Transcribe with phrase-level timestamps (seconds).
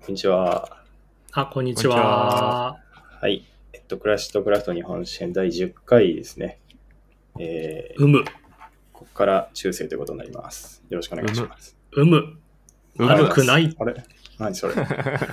[0.00, 0.78] こんにちは。
[1.32, 2.78] あ、こんにちはは。
[3.20, 3.44] はい。
[3.74, 6.60] えっと、クラシットクラフト日本支編第10回ですね。
[7.38, 8.24] えー、うむ、
[8.92, 10.82] ここから中世ということになります。
[10.88, 11.76] よろしくお願いします。
[11.92, 12.16] うむ。
[12.16, 13.76] うむ悪くない。
[13.78, 13.94] あれ？
[14.38, 14.74] 何それ？
[14.74, 14.80] こ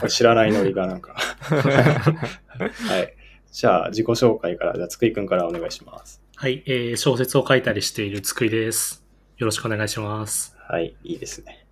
[0.04, 1.14] れ知らないノリがなんか。
[1.40, 3.14] はい。
[3.52, 6.22] じゃあ、自己紹介から、じゃあ、つくいくんからお願いします。
[6.36, 9.06] はい、えー、小説を書いたりしているつくいです。
[9.38, 10.58] よろしくお願いします。
[10.58, 10.96] はい。
[11.04, 11.66] いいですね。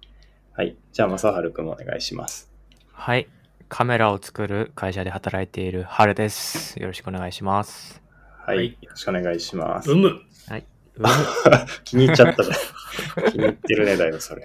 [0.54, 0.78] はい。
[0.94, 2.53] じゃあ、まさはるくんもお願いします。
[2.94, 3.28] はい。
[3.70, 6.80] カメラを作る会社で働いているハルです。
[6.80, 8.02] よろしくお願いします。
[8.46, 8.58] はい。
[8.58, 9.92] はいよろしくお願いします。
[9.92, 10.08] うむ。
[10.10, 10.20] うむ
[11.84, 13.32] 気に入っちゃったじゃん。
[13.32, 14.44] 気に入ってるね、だいぶそれ。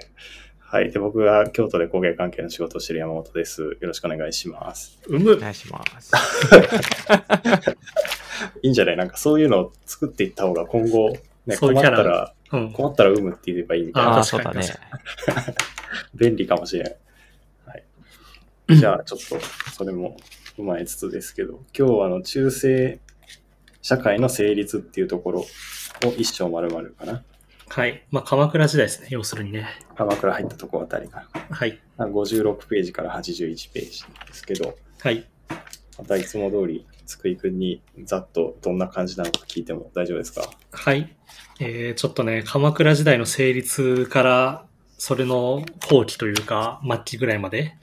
[0.61, 0.91] はい。
[0.91, 3.63] で、僕が京都で工芸関係の仕事をしている山本です。
[3.63, 4.99] よろしくお願いします。
[5.07, 5.37] うむお。
[5.37, 6.13] 願いします。
[8.63, 8.97] いいんじゃない？
[8.97, 11.11] なんかそういうのを作っていった方が今後、
[11.47, 12.73] ね、困そういうキャラったら、うん。
[12.73, 14.63] 困ったら有無って言えばいいみたいあなあそうだね。
[16.15, 16.93] 便利かもしれない。
[16.93, 17.01] はい。
[18.69, 20.17] じゃあ、ちょっと、それも
[20.57, 23.01] 踏まえつつですけど、今日はあの、中世
[23.81, 25.47] 社会の成立っていうところを
[26.17, 27.23] 一章丸々かな。
[27.71, 28.05] はい。
[28.11, 29.09] まあ、鎌倉時代ですね。
[29.11, 29.69] 要するにね。
[29.97, 31.79] 鎌倉入ったところあたりかはい。
[31.97, 32.07] な。
[32.07, 35.27] 56ページから81ページですけど、はい。
[35.99, 40.49] またいつも通り、つくいくんにざっとどんな感じなのか聞いても大丈夫ですか？
[40.73, 41.15] はい。
[41.61, 44.68] えー、ちょっとね、鎌倉時代の成立から、
[44.99, 47.77] それの後期というか、末期ぐらいまで。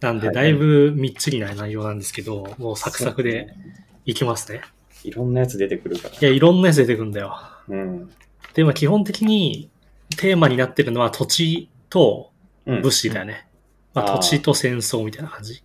[0.00, 3.54] なんで、はいだいぶみっちりな内容なんですけど、もうサクサクで
[4.04, 4.60] いきますね。
[5.02, 6.14] いろんなやつ出てくるから。
[6.14, 7.34] いや、いろんなやつ出てくるんだよ。
[7.68, 8.10] うん。
[8.54, 9.70] で、まあ基本的に
[10.16, 12.32] テーマになってるのは土地と
[12.66, 13.48] うん武士だよね。
[13.94, 15.62] まああー土地と戦争みたいな感じ。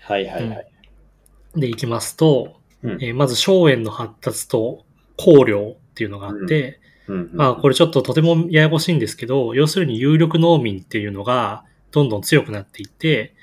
[0.00, 0.66] はいはいはい。
[1.54, 4.84] でいきますと、うんえーまず荘園の発達と
[5.16, 7.30] 公領っていうのがあって、うんうん。
[7.34, 13.34] まあこれちょっととてもややこしいんですけど、要するに有力農民っていうのがどんどん強くなっていって、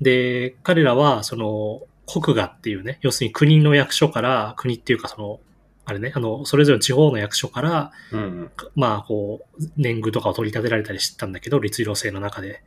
[0.00, 5.40] で、彼らはその国衙っていうね、要するに国の役所から、国っていうかその、
[5.84, 8.50] あれね、あの、それぞれの地方の役所から、うん。
[8.74, 12.62] まあこう、年貢とかを取り立てられたりしてたんだけど、律令制の中で。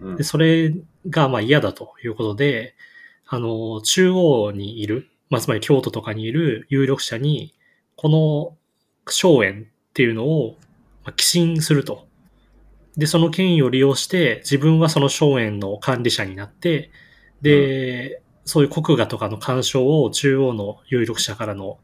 [0.00, 0.16] うん。
[0.16, 0.74] で、それ
[1.08, 2.74] がまあ嫌だということで、
[3.26, 7.54] あの、中央にいる、まあ、つまり京都とかにいる有力者に、
[7.96, 8.56] この
[9.06, 10.56] 荘園っていうのを
[11.02, 12.06] まあ寄進すると。
[12.96, 16.92] で、その権威を利用して、自分はその荘園の管理者になって、
[17.42, 21.80] で、そういう国衙とかの干渉を中央の有力者からの、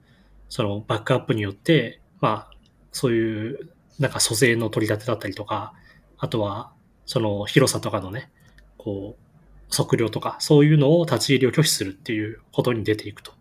[0.48, 2.56] そのバックアップによって、まあ、
[2.92, 5.74] そういう、なんか租税の取り立てだったりとか、
[6.16, 6.72] あとは、
[7.04, 8.30] その広さとかのね、
[8.78, 13.32] こう、測量とか、そういうのを立ち入りを拒否するっていうことに出ていくと。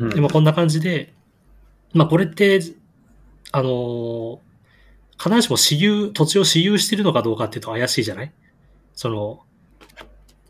[0.00, 1.14] うんで、まあこんな感じで、
[1.92, 2.60] まあこれって、
[3.52, 4.38] あのー
[5.18, 8.32] 必ずしも私有、土地を私有してるのかどうかっていうと怪しいじゃない？
[8.92, 9.40] その、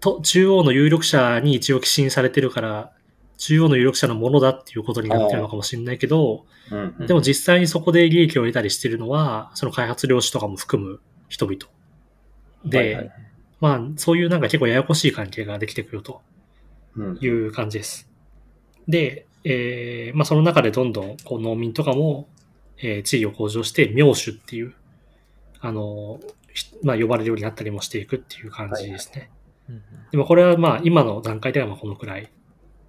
[0.01, 2.93] と、中央の有力者に一応寄進されてるから、
[3.39, 11.59] 中央の有力者のものだっていうことになってるのかもしれないけど、うんうんでも実際にそこで利益を得たりしてるのは、その開発領主とかも含む人々。
[12.65, 13.11] で、はいはい
[13.61, 16.23] まあ、そういうなんか結構ややこしい関係ができてくると
[16.97, 18.11] うんいう感じです。
[18.89, 22.29] で、えーまあその中でどんどんこう農民とかも、
[22.79, 24.75] えー地位を向上して、名手っていう、
[25.61, 26.21] あの、
[26.53, 29.31] ひまあ呼ばれるようになったりもしていくっていう感じですね。
[29.69, 29.83] うん
[30.13, 32.31] でもこれはまあ今の段階ではまあこのくらい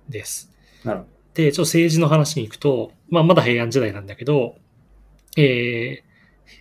[0.08, 0.52] です。
[0.84, 1.06] なるほ
[1.38, 4.56] で、ちょっと政治の話に行くと、まあ、まだ平安時代なんだけど、
[5.38, 6.04] え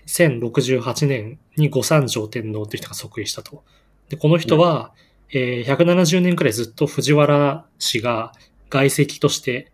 [0.06, 3.64] ー、1068年に五三条天皇という人が即位したと。
[4.10, 4.92] で、この人は、
[5.30, 8.32] えー、170年くらいずっと藤原氏が
[8.68, 9.72] 外籍として、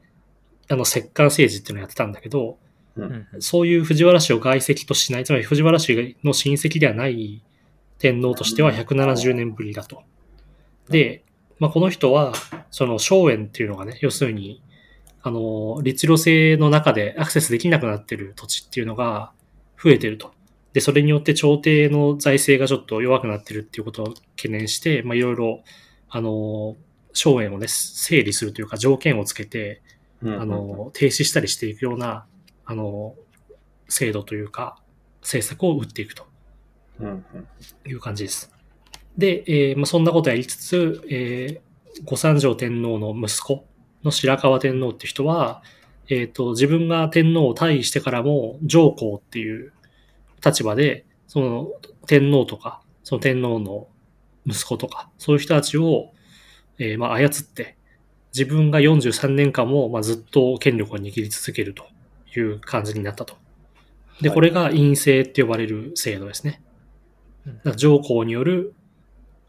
[0.68, 2.58] あの、摂関政治っていうのをやってたんだけど、ど。
[3.40, 7.42] そういう藤原氏を外籍としない、つまり藤原氏の親戚ではない
[7.98, 10.02] 天皇としては170年ぶりだと。
[10.88, 11.24] で、
[11.58, 12.32] まあ、この人は、
[12.70, 14.62] その荘園っていうのがね、要するに、
[15.22, 19.32] あの、律令制の中でアクセスできなくなってる土地っていうのが
[19.80, 20.32] 増えてると。
[20.72, 25.62] で、それによって朝廷の財政がちょっと弱くなってるっていうことを懸念して、まあ、いろいろ、
[26.08, 26.76] あの、
[27.12, 29.82] 荘園をね、整理するというか条件をつけて、
[30.22, 32.26] うんあの、停止したりしていくような、
[32.64, 33.14] あの、
[33.88, 34.78] 制度というか、
[35.20, 36.26] 政策を打っていくと
[37.86, 38.50] いう感じです。
[39.16, 43.66] で、えーまあ、そんなことやりつつ、えー、御三条天皇の息子
[44.04, 45.62] の白河天皇って人は、
[46.08, 49.72] えっ、と、自分が天皇を退位してからも、上皇っていう
[50.44, 51.68] 立場で、その
[52.06, 53.88] 天皇とか、その天皇の
[54.46, 56.12] 息子とか、そういう人たちを、
[56.78, 57.76] えーまあ、操って、
[58.34, 61.84] 自分が43年間も、まあ、ずっと権力を握り続けると
[62.40, 63.36] いう感じになったと。
[64.20, 66.62] で、はいこれが陰性って呼ばれる制度ですね。
[67.46, 68.74] うんだ上皇による、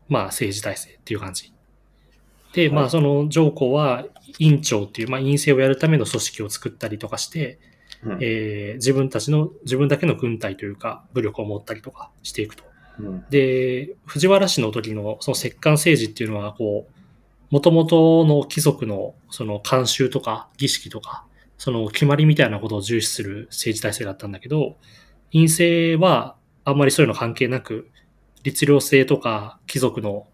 [0.08, 1.54] まあ政治体制っていう感じ。
[2.54, 4.06] で、はいまあその上皇は
[4.40, 7.60] 院長っていう、まあ院政をやるための組織を作ったりとかして、
[8.04, 12.64] うんえー自分たちの、自分だけの軍隊というか武力を持ったりとかしていくと。
[13.00, 16.94] うんで、藤原氏の時のその摂関政治っていうのは、こう、
[17.50, 21.26] 元々の貴族のその慣習とか儀式とか、
[21.64, 24.76] その決まりみたいなことを重視する政治体制だったんだけど、
[25.32, 27.90] 院政はあんまりそういうの関係なく、
[28.44, 30.28] 律令制とか貴族の、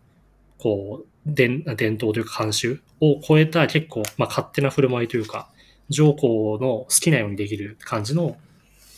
[0.58, 5.52] こう、伝伝統というか慣習を超えた結構、まあ、勝手な振る舞いというか、
[5.90, 8.36] 上皇の好きなようにできる感じの、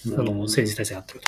[0.08, 1.20] あの、政治体制があってる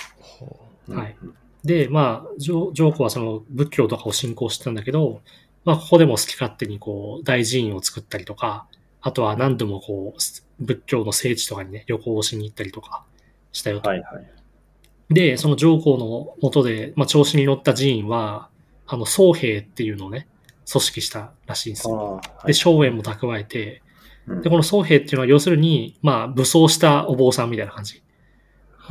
[0.87, 0.93] と。
[0.93, 1.17] はい。
[1.65, 5.19] で、まあ、上上皇はその仏教とかを信仰してたんだけど、
[5.65, 8.67] まあ、ここでも好き勝手にこう、大寺院を作ったりとか、
[9.03, 13.03] あとは何度もこう、仏教の聖地とかにね、旅行をしに行ったりとか
[13.51, 13.89] したよと。
[13.89, 15.13] はいはい。
[15.13, 15.97] で、その上皇
[16.41, 18.49] の下で、まあ、調子に乗った寺院は、
[18.87, 20.27] あの、僧兵っていうのをね、
[20.71, 21.95] 組織したらしいんですよ。
[22.13, 23.81] はで、荘園も蓄えて、
[24.25, 28.01] うんで、この僧兵っていうのは要するに、まあ、武装したお坊さんみたいな感じ。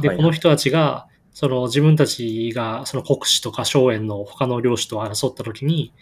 [0.01, 5.95] で、はいこの人たちが、その自分たちが、その国司とか荘園の他の領主と争った時に、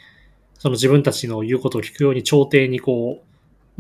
[0.59, 3.30] その自分たちの言うことを聞くように朝廷にこう、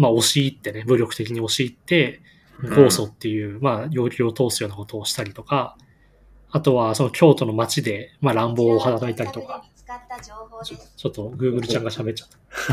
[0.00, 2.22] まあ押し入ってね、武力的に押し入って、
[2.62, 5.76] ゴーソっていう、まあ要求を通すようなことをしたりとか、
[6.50, 9.62] あとはその京都の街で、まあ乱暴を働いたりとか、
[10.22, 12.28] ちょちょっと Google ちゃんが喋っちゃっ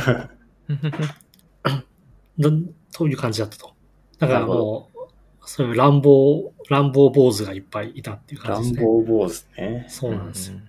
[0.05, 0.31] た。
[2.37, 2.49] な
[2.93, 3.73] という感じだったと？
[4.19, 4.97] だからもう、
[5.45, 8.87] そういう乱暴、乱暴坊主がいっぱいいたっていう感じですね。
[8.87, 9.85] 乱暴坊主ね。
[9.89, 10.59] そうなんですよ。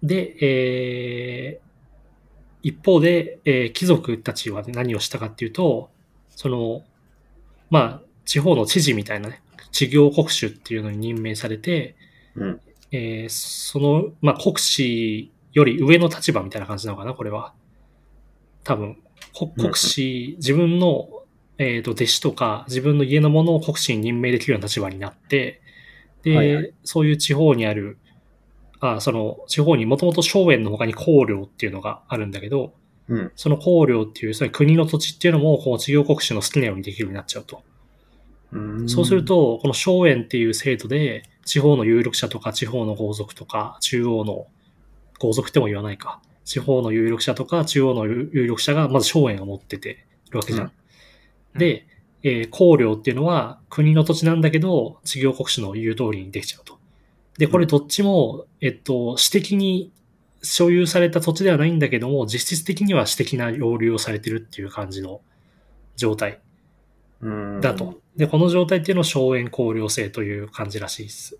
[0.00, 1.63] で、えー
[2.64, 5.90] 一方で、えー貴族たちはね何をしたかっていうと、
[6.30, 6.82] その、
[7.70, 11.94] まあ、地方の知事みたいなね、地行国主っていうのに任命されて、
[12.34, 12.60] うん。
[12.90, 17.52] えーその、まあ、国司より上の立場みたいな感じなのかな、これは。
[18.64, 18.96] 多分、
[19.34, 21.08] 国司、自分の、
[21.58, 25.60] えーと、弟子とか、自分の家のものを国司に任命できるような立場になって、
[26.22, 27.98] で、はいはそういう地方にある、
[28.92, 32.74] あその、地方にもともと荘園の他に公領っていうのがあるんだけど、
[33.08, 33.32] うん。
[33.36, 37.62] その公領っていう、その国の土地っていうのも、こう、地行国主の好きなようにできるようになっちゃうと。
[38.52, 44.46] うんそうする、と、この荘園っていう制度で、地方の有力者とか、地方の豪族とか、中央の
[45.18, 46.20] 豪族っても言わないか。
[46.44, 50.66] 地方の有力者とか、中央の有有力者が、まず荘園を持っててるわけじゃん。
[50.66, 50.72] うん
[51.56, 51.86] で、
[52.24, 56.78] えー公領っていうのは、国の土地なんだけど、地行国主の言う通りにできちゃうと。
[57.38, 59.92] で、これどっちも、えっと、私的に
[60.42, 65.20] 所有された土地ではないんだけども、実質的には私的な要求をされてるっていう感じの
[65.96, 66.40] 状態。
[67.20, 68.00] うんだと。。
[68.16, 71.38] で、この状態っていうのを荘園公領制という感じらしいです。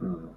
[0.00, 0.30] うん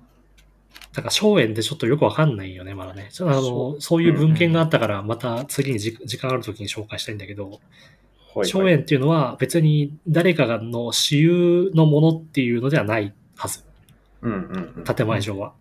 [0.95, 3.09] だから荘園ってちょっとよくわかんないよね、まだね。
[3.19, 13.64] あの、そういう文献があったから、また次にじ時間ある時に紹介したいんだけど、はい荘園っていうのは別に誰かがの私有のものっていうのではないはず。
[14.25, 14.83] うんうんうん。
[14.83, 15.53] 建前上は。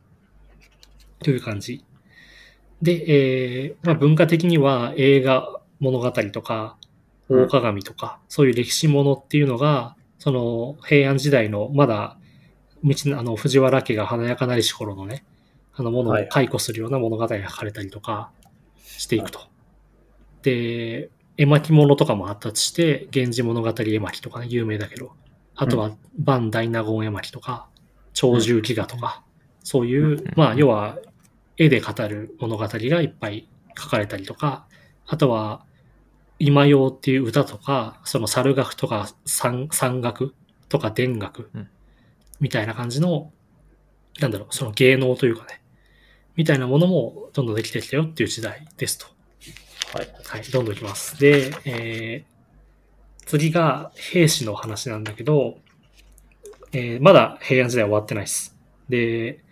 [1.20, 1.84] という感じ。
[2.82, 6.76] で、えーまあ、文化的には映画物語とか、
[7.28, 12.18] 大鏡とか、そういう歴史ものっていうのが、その平安時代のまだ、
[12.82, 15.24] 道のあの藤原家が華やかなりし頃のね、
[15.74, 18.30] あのものをはい解雇するような物語が書かれたりとか
[18.82, 19.40] していくと。
[20.42, 25.12] で、絵巻物とかも発達して、源氏物語絵巻とかね、有名だけど、
[25.56, 27.68] あとは、万大納言絵巻とか、
[28.14, 29.22] 鳥獣戯画とか、
[29.62, 30.98] そういう、まあ、要は、
[31.56, 34.66] 絵で語る物語がいっぱい書かれたりとか、
[35.06, 35.64] あとは、
[36.38, 40.34] 今用っていう歌とか、その猿楽とか山山楽
[40.68, 41.68] とか田楽うん
[42.40, 43.32] みたいな感じの、
[44.20, 45.62] なんだろう、その芸能というかね、
[46.36, 49.06] みたいなものもどんどんできてきたよっていう時代ですと。
[49.96, 50.08] はい。
[50.26, 51.18] はい、どんどんいきます。
[51.20, 55.58] で、えー、次が兵士の話なんだけど、
[56.74, 58.56] えーまだ平安時代終わってないです。
[58.88, 59.44] で、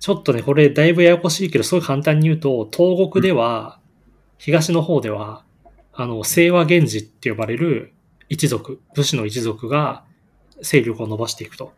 [0.00, 3.80] ちょっとね、これだいぶややこしいけど、すごい簡単に言うと、東国では、
[4.36, 5.44] 東の方では、
[5.94, 7.94] あの、清和源氏って呼ばれる
[8.28, 10.04] 一族、武士の一族が
[10.60, 11.72] 勢力を伸ばしていくと。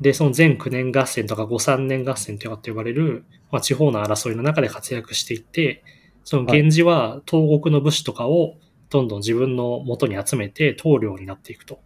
[0.00, 5.84] で、その全9年合戦とか5、3年合戦とかって呼ばれる、まあ、地方の争いの中で活躍していって、
[6.24, 8.56] その源氏は東国の武士とかを
[8.90, 11.80] どんどん自分の元に集めて棟梁になっていくと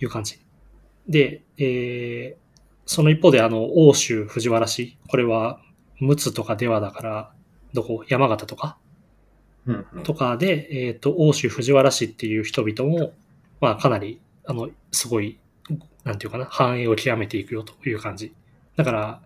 [0.00, 0.38] いう感じ。
[1.08, 2.42] で、えー
[2.84, 5.60] その一方であの、欧州藤原氏、これは、
[6.00, 7.32] 陸奥とか出羽だから、
[7.72, 8.04] どこ？
[8.08, 8.76] 山形とか？
[9.66, 10.02] うんうん。
[10.02, 13.12] とかで、えっ、と、欧州藤原氏っていう人々も、
[13.60, 15.38] まあかなり、あの、すごい、
[16.02, 18.34] なんていうかな、繁栄を極めていくよという感じ。
[18.76, 19.22] だから、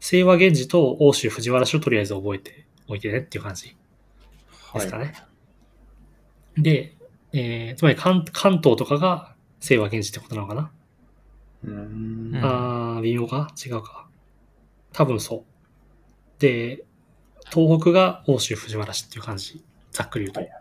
[0.00, 3.76] 清和源氏と欧州藤原氏をとりあえず覚えておいてねっていう感じ
[4.74, 5.14] ですかね。
[6.56, 6.94] で、
[7.32, 10.70] えー、つまり関関東とかが清和源氏ってことなのかな、
[11.64, 12.32] うーん。
[12.42, 13.52] あー、微妙か？
[13.64, 14.08] 違うか。
[14.92, 15.44] 多分そう。
[16.40, 16.84] で、
[17.50, 19.62] 東北が欧州藤原氏っていう感じ。
[19.90, 20.40] ざっくり言うと。
[20.40, 20.56] はいは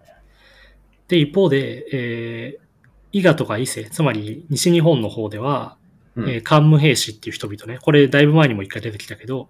[1.07, 5.77] で、一方で、えー、伊賀とか伊勢、つまり西日本の方では、
[6.15, 9.49] うんえー桓武兵士っていう人々ね、これだいぶ前にも一回出てきたけど、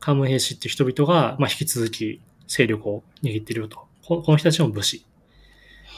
[0.00, 3.86] 桓武兵士っていう人々が、まあ、引き続き勢力を握ってるよと。
[4.04, 5.04] ここの人たちも武士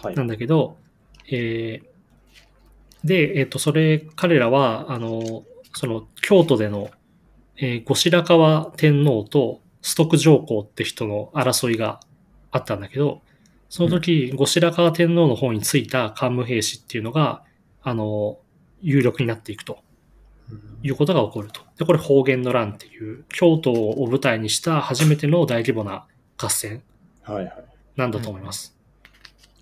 [0.03, 0.77] はいなんだけど、
[1.31, 1.94] えー
[3.05, 5.45] で、えっ、と、それ、彼らは、あの、
[5.75, 6.91] その、京都での、
[7.57, 12.01] えー後白河天皇と崇徳上皇って人の争いが
[12.51, 13.21] あったんだけど、
[13.69, 17.45] その時、後白河天皇の方についた桓武兵士っていうのが、
[17.83, 18.39] あの、
[18.81, 19.79] 有力になっていくと
[20.83, 21.61] いうことが起こると。
[21.77, 26.07] で、これ方言の乱っていう、京都を舞台にした初めての大規模な
[26.39, 26.83] 合戦
[27.23, 27.65] はいはい。
[27.97, 28.77] なんだと思います。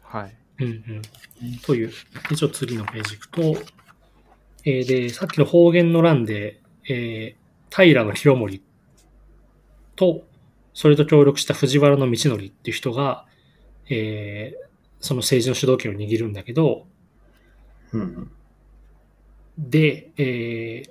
[0.02, 0.36] はい。
[0.64, 1.02] うん
[1.42, 1.58] うん。
[1.58, 1.92] という。
[2.28, 3.62] で、ちょっと次のページ行くと、
[4.64, 8.62] えーで、さっきの方言の欄で、えー、平清盛
[9.96, 10.22] と、
[10.74, 13.26] それと協力した藤原道則っていう人が、
[13.90, 14.66] えー、
[15.00, 16.86] その政治の主導権を握るんだけど、
[17.92, 18.30] うん
[19.58, 20.90] で、えー、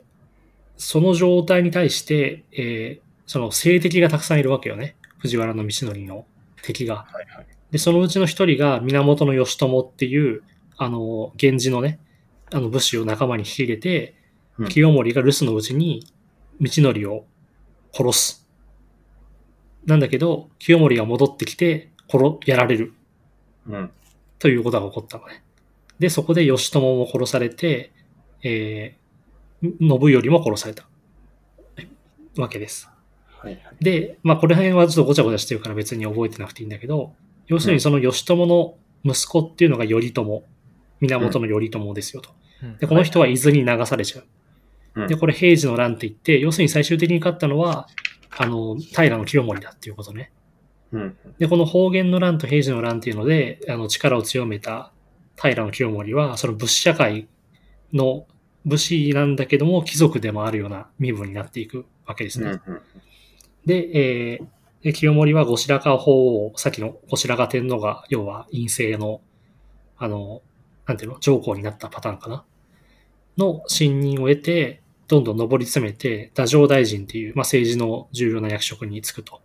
[0.77, 4.95] その状態に対して、えー、その政敵がたくさんいるわけよね。
[5.17, 6.25] 藤原道則の
[6.61, 6.97] 敵が。
[6.97, 7.47] はいはい。
[7.71, 10.43] で、そのうちの一人が源義朝っていう、
[10.77, 11.99] あの、源氏のね、
[12.51, 14.15] あの武士を仲間に引き入れて、
[14.59, 16.05] うん清盛が留守のうちに
[16.59, 17.25] 道則を
[17.93, 18.47] 殺す。
[19.85, 22.93] なんだけど、清盛が戻ってきて、殺、やられる。
[23.67, 23.91] うん。
[24.37, 25.41] ということが起こったのね。
[25.97, 27.91] で、そこで義朝も殺されて、
[28.43, 30.85] えー、信頼も殺された。
[32.37, 32.89] わけです。
[33.39, 33.83] はいはい。
[33.83, 37.13] で、まあこれ辺はちょっとごちゃごちゃしてるから別に覚えてなくていいんだけど、
[37.47, 40.43] 要するにその義朝の息子っていうのが頼朝、
[41.01, 42.29] 源頼朝ですよと。
[42.63, 44.25] うんで、この人は伊豆に流されちゃう。
[44.95, 47.87] うんで、これ平治の乱って言って、要するに最終的に勝ったのは、
[48.29, 50.31] あの、平清盛だっていうことね。
[50.91, 51.17] うん。
[51.39, 54.91] で、この方言の乱と平治の乱っていうので、あの、力を強めた
[55.41, 57.27] 平清盛は、その武士社会
[57.93, 58.25] の
[58.65, 62.59] 武士なんだけども、貴族でもあるような身分になっていくわけですね。
[62.67, 62.81] うん。
[63.65, 64.47] で、えー
[64.83, 69.21] で清盛は後白河法皇、さっきの後白河天皇が、要は陰性の、
[69.97, 70.41] あの、
[70.87, 72.43] なんていうの、上皇になったパターンかな？
[73.37, 79.41] の信任を得て、どんどん上り詰めて、太政大臣っていう、まあ、政治の重要な役職に就くと。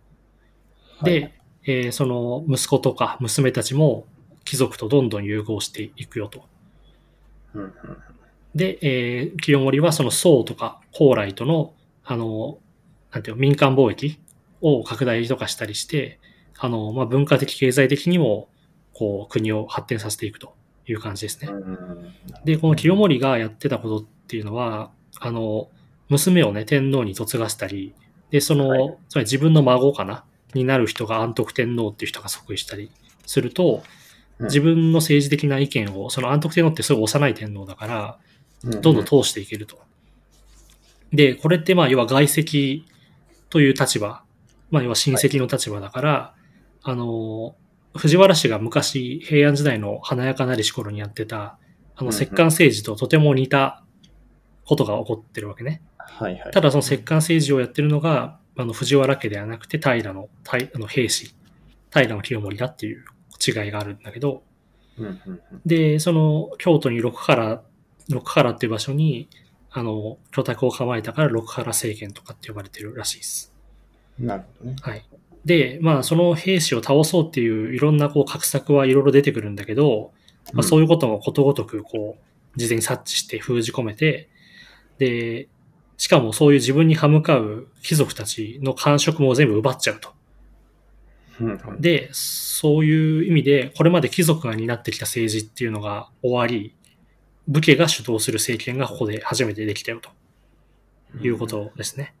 [1.03, 1.33] で、はい
[1.69, 4.05] えーその息子とか娘たちも
[4.45, 6.45] 貴族とどんどん融合していくよと。
[7.53, 7.71] うんうん。
[8.55, 12.57] で、えー清盛はその宋とか高麗との、あの、
[13.11, 14.19] なんていうの、民間貿易
[14.61, 16.19] を拡大とかしたりして、
[16.57, 18.49] あの、まあ、文化的、経済的にも、
[18.93, 20.55] こう、国を発展させていくと
[20.87, 21.49] いう感じですね。
[21.51, 22.13] うん
[22.45, 25.69] で、この清盛がやってたことっていうのは、あの、
[26.09, 27.93] 娘をね、天皇に嫁がしたり、
[28.31, 32.91] で、その、はいつまり自分の孫かなになる人が安徳天皇っていう人が即位したり
[33.25, 33.81] すると、うん
[34.39, 38.19] 自分の政治的な意見を、その安徳天皇ってすごい幼い天皇だから、
[38.63, 38.81] うん。
[38.81, 39.79] どんどん通していけると。
[41.11, 42.85] で、これってまあ、要は外籍
[43.49, 44.23] という立場、
[44.69, 46.33] まあ、要は親戚の立場だから、
[46.83, 47.55] あの、
[47.95, 51.57] 藤原氏が昔平安時代の華やかなりし頃にやってた、
[51.95, 53.83] あの、摂関政治ととても似た
[54.65, 55.81] ことが起こってるわけね。
[55.97, 56.51] はいはい。
[56.51, 61.33] ただその摂関政治をやってるのが、あの、藤原家ではなくて平の、平あの兵士、
[61.91, 63.03] 平の清盛だっていう
[63.45, 64.43] 違いがあるんだけど、
[65.65, 67.61] で、その、京都に六原、
[68.09, 69.29] 六原っていう場所に、
[69.69, 73.53] あの、居宅を構えたから六原政権とかって呼ばれてるらしいです。
[74.19, 74.27] うん。
[74.27, 74.75] なるほどね。
[74.81, 75.05] はい。
[75.45, 80.11] で、まあ、その兵士を倒そうっていういろんなこう画策はいろいろ出てくるんだけど、
[80.53, 84.29] まあ、そういうこともことごとくこう、事前に察知して封じ込めて、
[84.97, 85.47] で、
[85.97, 90.17] しかもそういう自分に歯向かう貴族たちの感触も全部奪っちゃうと。
[91.79, 96.75] で、そういう意味で、これまで貴族が担ってきた政治っていうのが終わり、
[97.47, 100.09] 武家が主導する政権がここで初めてできたよと
[101.19, 102.13] いうことですね。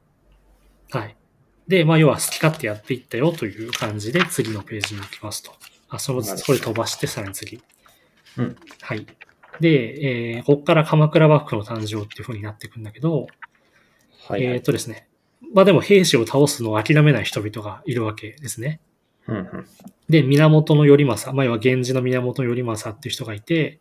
[0.91, 1.17] はい。
[1.67, 5.51] で、まあ、要は好き勝手やっていったよという感じで次のページに行きますと。
[5.89, 7.61] あ、その、これ飛ばしてさらに次。
[8.37, 9.05] うんはい。
[9.59, 13.27] で、えー、ここから鎌倉幕府の誕生っていう風になっていくんだけど、
[14.27, 14.53] はいはい。
[14.53, 15.07] えーっとですね。
[15.53, 18.79] まあでも兵士を倒すのを諦めない人々がいるわけですね。
[19.27, 19.65] うんうん。
[20.09, 23.79] で、源頼政、まあ、要は源氏の源頼政っていう人がいて、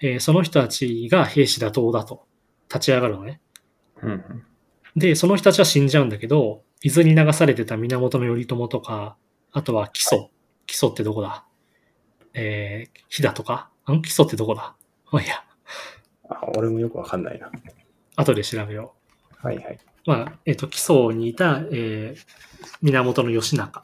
[0.00, 2.26] えーその人たちが兵士打倒だと
[2.68, 3.40] 立ち上がるのね。
[4.02, 4.44] うんうん。
[4.96, 9.16] で、その人たちは死んじゃうんだけど、伊豆に流されてた源頼朝とか、
[9.52, 10.30] あとは木曽。
[10.66, 11.44] 木曽ってどこだ？
[12.34, 13.70] えー、飛騨とか？
[13.90, 14.00] ん？
[14.00, 14.74] 木曽ってどこだ？
[15.10, 15.34] まあいいや、
[16.28, 17.50] あ、俺もよくわかんないな。
[18.16, 18.94] 後で調べよ
[19.42, 19.74] はいはい。
[19.74, 19.78] う。
[20.10, 22.18] まあ、えっ、と、木曽にいた、えー、
[22.82, 23.82] 源義仲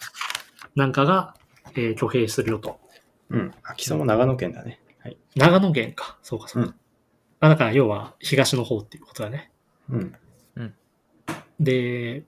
[0.74, 1.34] なんかが、
[1.74, 2.80] えー挙兵するよと。
[3.30, 3.54] うん。
[3.62, 4.80] あ、木曽も長野県だね。
[5.00, 5.18] はい。
[5.34, 6.18] 長野県か。
[6.22, 6.68] そうかそうか。
[6.68, 6.74] うん
[7.38, 9.52] あ、だから要は東の方っていうことだね。
[9.90, 10.14] うん。
[11.60, 12.24] で、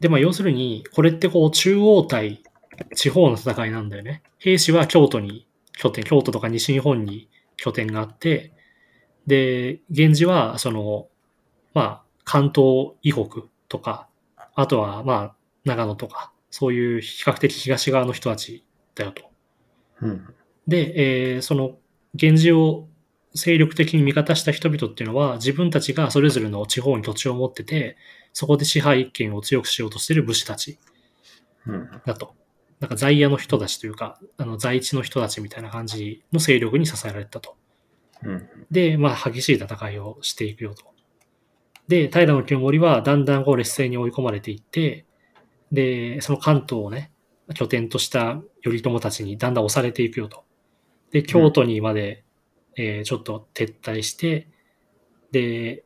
[0.00, 2.42] で、まあ要するに、これってこう中央対
[2.94, 4.22] 地方の戦いなんだよね。
[4.38, 5.46] 兵士は京都に
[5.78, 8.52] 拠点、京都とか西日本に拠点があって、
[9.26, 11.08] で、源氏はその、
[11.74, 14.08] まあ関東以北とか、
[14.54, 18.64] あとはまあ長野とか、そういう比較的東側の人たち
[18.94, 19.30] だよと。
[20.00, 20.34] うん。
[20.66, 21.76] で、えーその
[22.14, 22.88] 源氏を
[23.34, 27.96] 精力的に味方した人々っていうのは自分たちがそれぞれの地方に土地を持ってて、
[28.32, 30.78] そこで支配権を強くしようとしている武士たち
[31.66, 31.90] うん。
[32.04, 32.34] だと。
[32.80, 37.56] なんか在野の人たちというか、あの在地の人たちみたいな感じの勢力に支えられたと。
[38.24, 38.48] うん。
[38.70, 40.84] で、まあ激しい戦いをしていくよと。
[41.88, 45.04] で、平清盛はだんだんこう劣勢に追い込まれていって、
[45.72, 47.12] で、その関東をね、
[47.54, 50.44] 拠点とした頼朝たちにだんだん押されていくよと。
[51.10, 52.24] で、京都にまで、
[52.80, 54.48] えーちょっと撤退して、
[55.32, 55.84] で、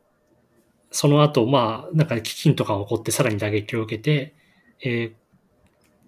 [0.91, 4.33] その後、まあ、なんか飢饉とか起こってさらに打撃を受けて、
[4.81, 5.13] えー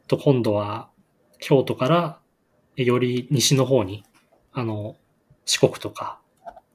[0.08, 0.90] と、今度は
[1.40, 2.20] 京都から
[2.78, 4.04] えーより西の方に、
[4.54, 4.96] あの、
[5.46, 6.22] 四国とか、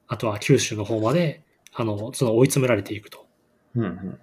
[0.08, 1.42] あとは九州の方まで、
[1.72, 3.26] あの、その追い詰められていくと。
[3.76, 4.18] うん。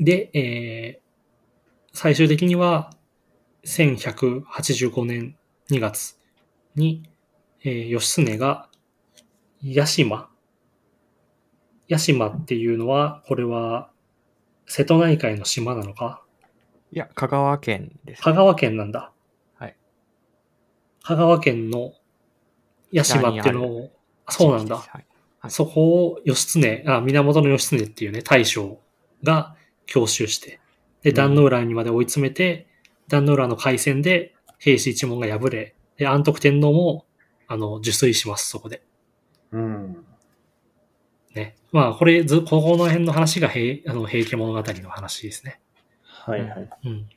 [0.00, 1.08] で、えー
[1.94, 2.90] 最終的には、
[3.64, 5.36] 1185年
[5.70, 6.16] 2月
[6.76, 7.02] に、
[7.64, 8.67] えー義経が、
[9.62, 10.30] 屋島？
[11.88, 13.90] 屋島っていうのは、これは、
[14.66, 16.22] 瀬戸内海の島なのか？
[16.92, 18.22] いや、香川県です。
[18.22, 19.12] 香川県なんだ。
[19.56, 19.76] はい。
[21.02, 21.92] 香川県の
[22.92, 23.90] 屋島っていうのを、
[24.26, 24.76] あそうなんだ。
[24.76, 24.88] はい。
[24.92, 25.04] はい
[25.50, 28.80] そこを義経、あ、源義経っていうね、大将
[29.22, 29.54] が
[29.86, 30.58] 強襲して、
[31.02, 32.66] で、壇ノ浦にまで追い詰めて、
[33.06, 37.06] 壇ノ浦の海戦で兵士一門が敗れ、で、安徳天皇も、
[37.46, 38.82] あの、受水します、そこで。
[39.52, 40.04] うん。
[41.34, 41.56] ね。
[41.72, 45.60] まあ、これ、ず、ここの辺の話が平、あの、平家物語の話ですね。
[46.02, 46.70] はいはい。
[46.84, 47.08] うん。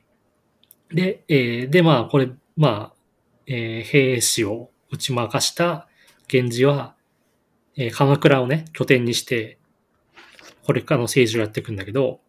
[0.92, 2.96] で、えーで、まあ、これ、まあ、
[3.46, 5.88] えー兵士を打ち負かした
[6.32, 6.94] 源氏は、
[7.76, 9.58] えー鎌倉をね、拠点にして、
[10.64, 12.20] これからの政治をやっていくんだけど、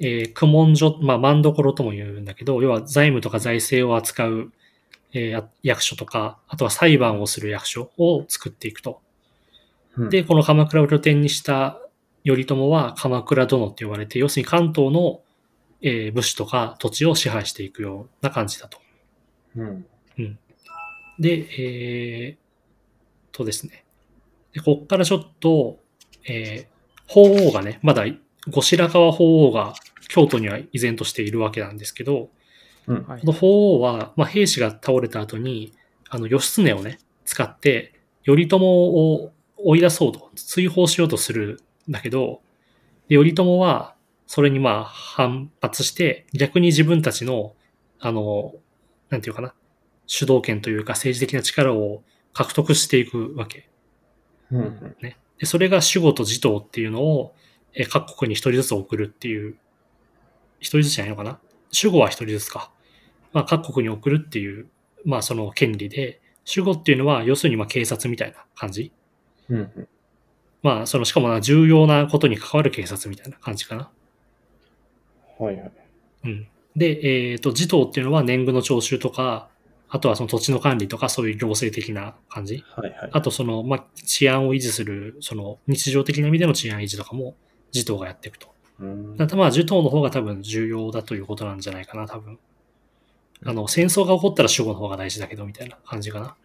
[0.00, 4.52] えー、苦問所、まあ、万所とも言うんだけど、要は財務とか財政を扱う、
[5.12, 9.02] えーや役所とか、あとは裁判をする役所を作っていくと。
[9.96, 11.80] うんで、、この鎌倉を拠点にした
[12.24, 15.20] 頼朝は鎌倉殿って呼ばれて、要するに関東の、
[15.82, 18.78] えー武士とか土地を支配していくような感じだと。
[19.56, 19.86] うん。
[21.18, 23.84] で、えー、とですね。
[24.52, 25.78] で、こっからちょっと、
[26.26, 28.04] えー、法皇がね、まだ
[28.48, 29.74] 後白河法皇が
[30.08, 32.30] 京都には依然としているわけなんですけど、
[32.86, 33.04] うん。
[33.06, 35.74] はいこの法皇は、まあ、兵士が倒れた後に、
[36.08, 39.32] あの、義経をね、使って、頼朝を
[39.64, 42.40] 追い出そうと、追放しようとするんだけど、
[43.08, 43.94] で頼朝は、
[44.26, 47.54] それにまあ反発して、逆に自分たちの、
[47.98, 48.54] あの、
[49.08, 49.54] なんていうかな、
[50.06, 53.68] 主導権というか政治的な力を獲得していくわけ。
[54.52, 54.96] うん。
[55.02, 55.16] ね。
[55.38, 57.34] で、それが守護と持統っていうのを、
[57.74, 59.56] えー各国に一人ずつ送るっていう、
[60.60, 61.38] 一人ずつじゃないのかな？
[61.72, 62.72] 守護は一人ずつか。
[63.32, 64.66] まあ、各国に送るっていう、
[65.04, 68.92] まあ、その権利で、守護っていうのは、要するにまあ警察みたいな感じ。
[69.50, 69.88] うん。
[70.62, 73.90] まあ、その、しかもな重要なことに関わる警察みたいな感じかな。
[75.38, 75.72] はいはい。
[76.24, 76.48] うん。
[76.76, 79.48] で、えっ、と、持統っていうのは年貢の徴収とか、
[79.88, 82.64] あとはその土地の管理とか、そういう行政的な感じ。
[82.76, 83.10] はいはい。
[83.12, 87.34] あと、その、まあ、治安を維持する、その、日常的な意味での治安維持とかも、
[87.72, 88.48] 持統がやっていくと。
[88.78, 92.38] うんだまあ、受統の方が多分重要だということなんじゃないかな、多分。
[93.44, 96.36] あの、戦争が起こったら守護の方が大事だけど、みたいな感じかな。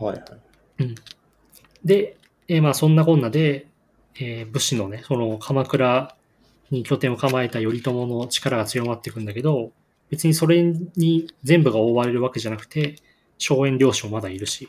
[0.00, 0.94] はいはい。
[1.84, 2.16] で、
[2.52, 3.66] えーまあ、そんなこんなで、
[4.16, 6.14] えー武士のね、その、鎌倉
[6.70, 9.72] に拠点を構えた頼朝の力が強まっていくんだけど、
[10.10, 12.96] 別にそれに全部が覆われるわけじゃなくて、
[13.38, 14.68] 荘園領主もまだいるし、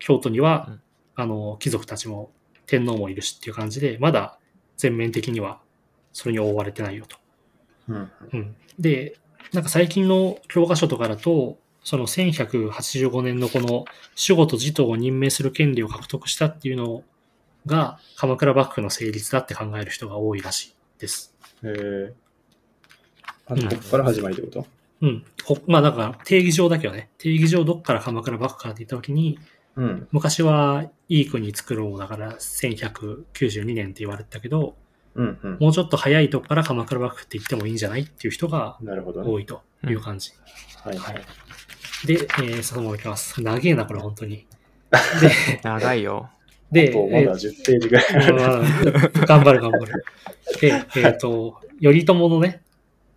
[0.00, 0.80] 京都には、うん
[1.14, 2.32] あの、貴族たちも、
[2.66, 4.38] 天皇もいるしっていう感じで、まだ
[4.76, 5.60] 全面的には
[6.12, 7.16] それに覆われてないよと。
[7.88, 8.10] うん。
[8.32, 8.56] うん。
[8.78, 9.18] で、
[9.52, 13.84] なんか最近の教科書とかだと、その1185年のこの
[14.28, 17.02] 守護と持統を任命する権利を獲得したっていうの
[17.66, 20.74] が鎌倉幕府の成立だって考える人が多いらしい。
[21.00, 21.34] です。
[21.64, 22.12] へえ。
[23.46, 24.66] あ、うんこっから始まりってこと？
[25.00, 25.24] うん。
[25.44, 29.38] こまあだから定義上だけどね、定義上どっから鎌倉幕府かって言った時に、
[29.76, 30.08] うん。
[30.12, 34.76] 昔はいい国作ろうだから1192年って言われてたけど、
[35.14, 35.56] うんうん。
[35.58, 38.78] もうちょっと早いとこから鎌倉幕府って言ってもいいんじゃないっていう人が。
[38.82, 40.32] 多いという感じ。
[40.84, 41.14] はいはい。
[42.06, 43.42] で、えー、そのままいきます。
[43.42, 44.46] 長えな、これ本当に。
[45.62, 46.30] 長いよ。
[46.72, 48.04] で、まだえー10ページぐらい。
[48.04, 50.04] うん頑張る頑張る。
[50.60, 52.62] で、えっ、と、頼朝のね、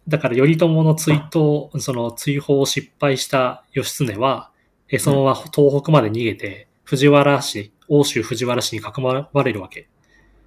[0.08, 4.52] だから頼朝の追悼、その追放を失敗した義経は、
[4.90, 9.88] えそのまま東北まで逃げて、藤原氏、欧州藤原氏に囲まれるわけ。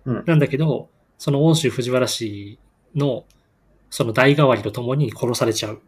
[0.04, 0.88] うんなんだけど、
[1.18, 2.58] その欧州藤原氏
[2.94, 3.24] の、
[3.90, 5.80] その代替わりとともに殺されちゃう。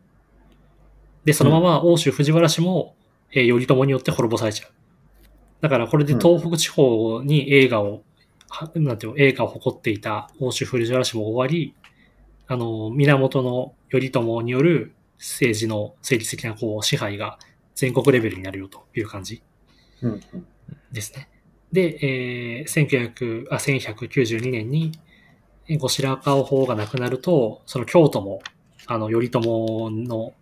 [1.24, 2.94] で、そのまま欧州藤原氏も、
[3.32, 4.70] えー頼朝によって滅ぼされちゃう。
[5.60, 8.02] だからこれで東北地方に映画を、
[8.48, 11.74] はなんていうの、映画を誇っていた欧州藤原氏も終わり、
[12.46, 17.38] あの、源の頼朝による政治の政治的なこう支配が
[17.74, 19.42] 全国レベルになるよという感じ
[20.02, 20.46] うんうん。
[20.92, 21.28] ですね。
[21.72, 21.98] で、
[22.60, 24.92] えー、1900あ1192年に
[25.68, 28.40] えー後白河法がなくなると、その京都も、
[28.86, 29.40] あの、頼朝
[29.90, 30.32] の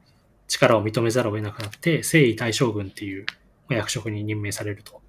[0.47, 3.27] 力を認めざるを得なくなって、征夷大将軍っていう
[3.69, 5.03] まあ役職に任命されると。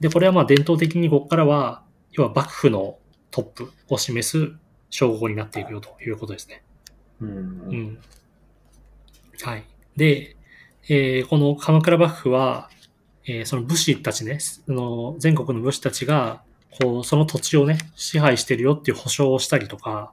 [0.00, 1.82] で、これはまあ伝統的にここからは、
[2.12, 2.98] 要は幕府の
[3.30, 4.52] トップを示す
[4.90, 6.62] 称号になっていくよということですね。
[7.20, 7.76] うんううん。
[7.92, 7.98] ん。
[9.42, 9.64] はい。
[9.96, 10.36] で、
[10.88, 12.70] えーこの鎌倉幕府は、
[13.26, 16.42] えーその武士たちね、あの全国の武士たちが、
[16.80, 20.12] こう、その土地をね、支配してるよっていう保証をしたりとか、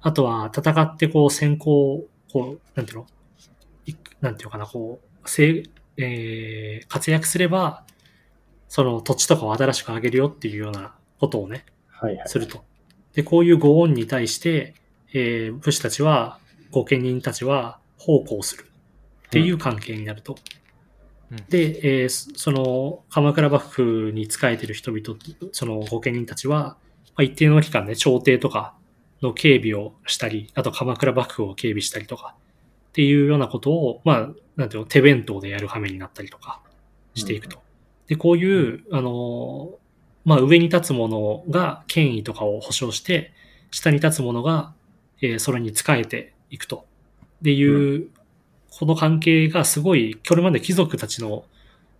[0.00, 3.06] あとは戦ってこう先行、こう、なんていうの？
[3.86, 5.64] いなんていうのかな、こう、せ
[5.96, 7.84] えー活躍すれば、
[8.74, 12.28] その土地とかを新しくあげるよっていうようなことをね、はいはい。
[12.28, 12.64] すると。
[13.12, 14.74] で、こういうご恩に対して、
[15.12, 16.40] えー武士たちは、
[16.72, 18.66] 御家人たちは奉公する
[19.28, 20.36] っていう関係になると。
[21.30, 25.20] うんで、えーそその、鎌倉幕府に仕えてる人々、
[25.52, 26.76] その御家人たちは、
[27.14, 28.74] まあ、一定の期間ね、朝廷とか
[29.22, 32.34] の警備をしたり、あと鎌倉幕府を警備したりとか、
[32.88, 36.60] っていうようなことを、まあ、なんていうの、手弁当でやる羽目になったりとか
[37.14, 37.62] していくと。
[38.06, 39.78] で、こういう、あの、
[40.24, 43.32] まあ、上に立つ者が権威とかを保障して、
[43.70, 44.74] 下に立つ者が、
[45.20, 46.86] えーそれに仕えていくと。
[47.40, 48.08] っていう、
[48.78, 51.44] この関係がすごい、これまで貴族たちの、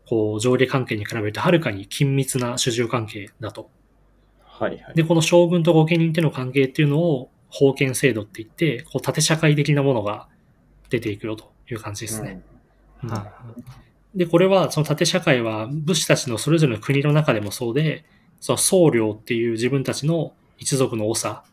[0.07, 3.71] こう、上下関係に比べるとはるかに緊密な主従関係だと。
[4.45, 4.95] はいはい。
[4.95, 10.29] で、この将軍と御家人っていうの関係っていうのを、封建制度って言って、こう、縦社会的なものが
[10.91, 12.43] 出ていくよという感じですね。
[13.03, 13.33] うんは
[14.15, 18.05] で、これは、その縦社会は武士たちのそれぞれの国の中でもそうで、
[18.41, 21.45] その僧侶っていう自分たちの一族の長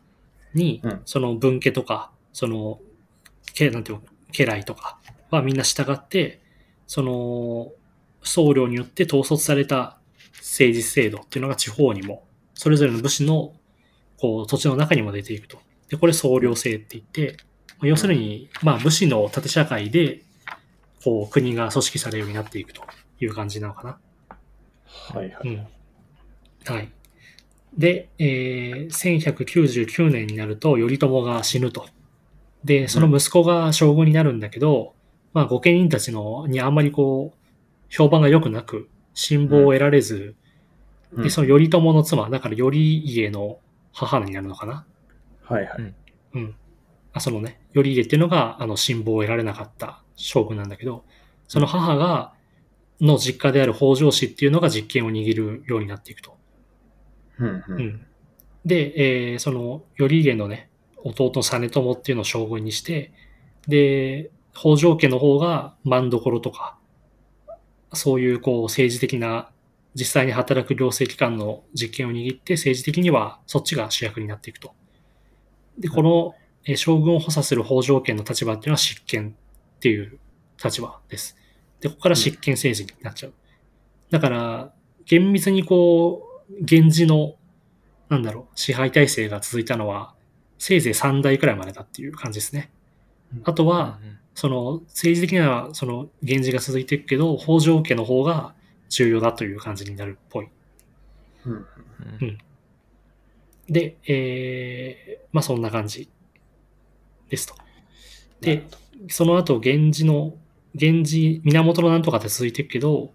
[0.54, 2.80] にうん、その分家とか、その、
[3.54, 6.42] けなんていうの家来とかはみんな従って、
[6.88, 7.72] その、
[8.24, 9.98] 僧侶によって統率された
[10.40, 13.54] 政治制度っていうのが地方にも、それぞれの武士の、
[14.20, 15.58] こう、土地の中にも出ていくと。
[15.90, 17.38] で、これ僧侶制って言って、
[17.80, 20.22] まあ要するに、まあ武士の縦社会で、
[21.04, 22.82] こう、国が組織されるようになっていくと
[23.20, 24.00] いう感じなのかな。
[25.14, 25.48] はいはい。
[25.48, 25.68] うん。
[26.66, 26.92] はい。
[27.78, 31.86] で、えー、1199年になると頼朝が死ぬと。
[32.64, 34.94] で、その息子が将軍になるんだけど、
[35.34, 37.38] まあ、御家人たちのにあんまりこう、
[37.90, 43.60] 評判が良くなく、辛抱を得られず、うんで、その頼朝の妻、だから頼家の
[43.92, 44.86] 母になるのかな。
[45.44, 45.94] はいはい。
[46.36, 46.56] うん。
[47.12, 51.04] あ、そのね、頼家っていうのが、あの、辛抱を得られなかった将軍なんだけど、
[51.48, 52.34] その母が、
[53.02, 56.38] の実家である北条氏っていうのが実権を握るようになっていくと。
[57.40, 57.66] うんう。
[57.68, 58.06] うんん。
[58.66, 60.70] で、えーその、頼家のね、
[61.04, 63.12] 弟の実朝っていうのを将軍にして、
[63.68, 66.78] で、北条家の方が万所とか、
[67.94, 69.50] そういうこう政治的な、
[69.94, 74.74] 実際に働く行政機関の実権を握って、政治的にはそっちが主役になっていくと。
[75.78, 79.36] で、この、えー将軍を補佐する北条家の立場っていうのは執権
[79.82, 80.20] っていう
[80.64, 81.36] 立場です。
[81.80, 83.34] で、ここから執権政治になっちゃう。
[84.12, 84.74] だから、
[85.06, 87.36] 厳密にこう、源氏の
[88.12, 90.14] なんだろう、支配体制が続いたのは、
[90.60, 92.70] せいぜい3代くらいまでだっていう感じですね。
[93.46, 94.00] あとは、
[94.36, 98.54] その、政治的には、その、源氏が続いていくけど、北条家の方が
[98.90, 100.50] 重要だという感じになるっぽい。
[101.46, 101.54] うん
[102.22, 102.38] うん
[103.70, 106.10] で、えー、まあそんな感じ
[107.30, 107.56] ですと。
[108.42, 108.66] で、
[109.08, 110.34] その後、源氏の、
[110.74, 113.14] 源氏、源のなんとかって続いていくけど、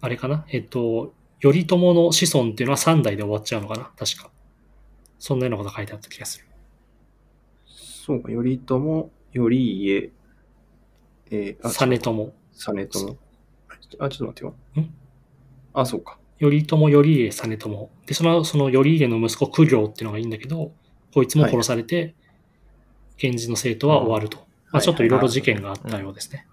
[0.00, 4.30] あれかなえっと、頼朝の子孫っていうのは3代で終わっちゃうのかな確か。
[5.18, 6.46] そんなようなこと書いてあった気がする。
[7.66, 10.10] そうか、頼朝、頼家、
[11.30, 12.32] えー、あ、実朝。
[12.52, 13.16] 実朝。
[13.98, 14.54] あ、ちょっと待ってよ。
[14.80, 14.94] ん
[15.74, 16.18] あ、そうか。
[16.38, 17.90] 頼朝、頼家、実朝。
[18.06, 20.72] で、その、その頼家の息子、九行っていうのがいいんだけど、
[21.12, 22.14] こいつも殺されて、
[23.22, 24.38] 源氏の生徒は終わると。
[24.72, 26.46] まあ、ちょっといろいろ事件があったようですね。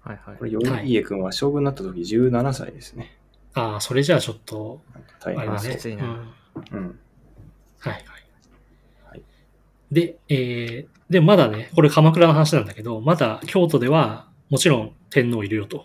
[0.00, 0.44] はいはいこ。
[0.44, 3.16] れ、頼家君は将軍になった時17歳ですね。
[3.54, 4.80] ああ、それじゃあちょっと、
[5.20, 5.78] あれだね。
[6.72, 6.76] う。
[6.76, 6.98] ん
[7.78, 7.92] はい。
[7.92, 8.22] はい
[9.92, 15.84] で、えー、で、まだね、これ鎌倉の話なんだけど、まだ京都ではもちろん天皇いるよと。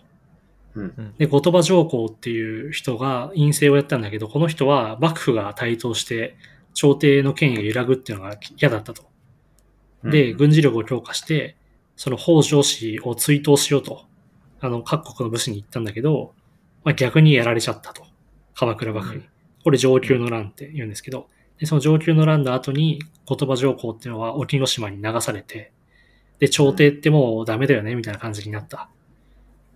[0.74, 1.14] うん。
[1.18, 6.36] で、後鳥羽上皇っていう人が院政をやったんだけど、この人は幕府が台頭して
[6.72, 9.02] 朝廷の権威が揺らぐっていうのが嫌だったと。
[10.04, 11.56] で、軍事力を強化して、
[11.96, 14.04] その北条氏を追討しようと、
[14.60, 16.34] あの、各国の武士に言ったんだけど、
[16.84, 18.04] まあ、逆にやられちゃったと。
[18.54, 19.22] 鎌倉幕府に。
[19.64, 25.72] これ上級の乱って言うんですけど、でその上級の乱の後に、後鳥羽上皇っていうのは沖ノ島に流されて、
[26.38, 28.88] で、朝廷ってもうダメだよね、みたいな感じになった。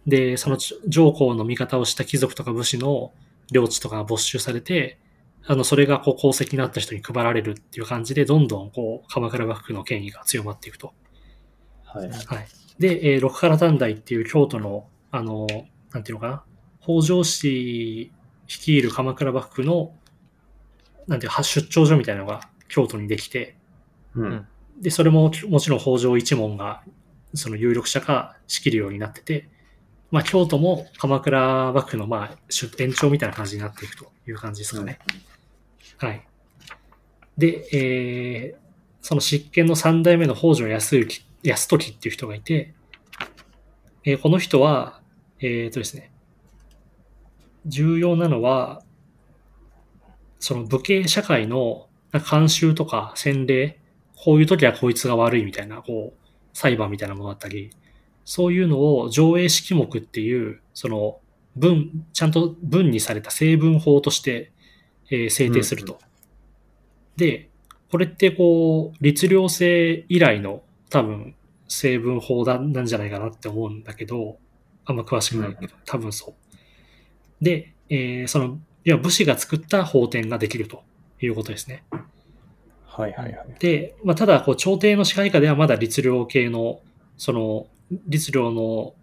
[0.07, 3.13] で、その上皇の味方をした貴族とか武士の
[3.51, 4.99] 領地とかが没収されて、
[5.47, 10.95] あの、それがこう功績になった人に配られるっていう感じで、どんどんこう、鎌倉幕府の権威が強まっていくと。
[11.85, 12.09] はい。
[12.09, 12.47] はい。
[12.79, 15.47] で、えー六原短大っていう京都の、あの、
[15.93, 16.45] なんていうのかな、
[16.81, 18.13] 北条氏
[18.49, 19.95] 率いる鎌倉幕府の、
[21.07, 23.57] なんていうか、出張所みたいなのが京都にできて、
[24.15, 24.47] うん。
[24.81, 26.83] で、それももちろん北条一門が、
[27.35, 29.49] その有力者が仕切るようになってて、
[30.11, 34.99] まあ、京都も鎌倉幕府の、まあ、出延長みたいな感じになっていくという感じですかね。
[36.07, 36.27] はい。
[37.39, 38.63] で、えー
[39.05, 42.73] その執権の三代目の北条康之、康時っていう人がいて、
[44.05, 45.01] えーこの人は、
[45.41, 46.13] えっ、とですね、
[47.67, 48.83] 重要なのは、
[50.39, 53.81] その武家社会の慣習とか洗礼、
[54.17, 57.71] こういう時はこいつが悪いみたいな、こう、裁判みたいなものだったり、
[58.25, 61.19] そういうのを上映式目っていう、その
[61.57, 64.53] 文、ちゃんと文にされた成文法として、
[65.13, 65.99] えー制定すると。
[67.17, 67.51] で、
[67.91, 71.35] これってこう、律令制以来の多分
[71.69, 74.39] 成文法だなんじゃないかなって思うんだけど、
[74.87, 77.45] あんま詳しくないけど、多分そう。
[77.45, 80.83] で、えーその、いや武士が作った法典ができると
[81.21, 81.85] いうことですね。
[82.87, 83.47] はいはいはい。
[83.59, 86.81] で、まあ、ただ、こう、朝廷の支配下ではまだ律令系の、
[87.17, 87.67] その、
[88.07, 88.95] 律令の、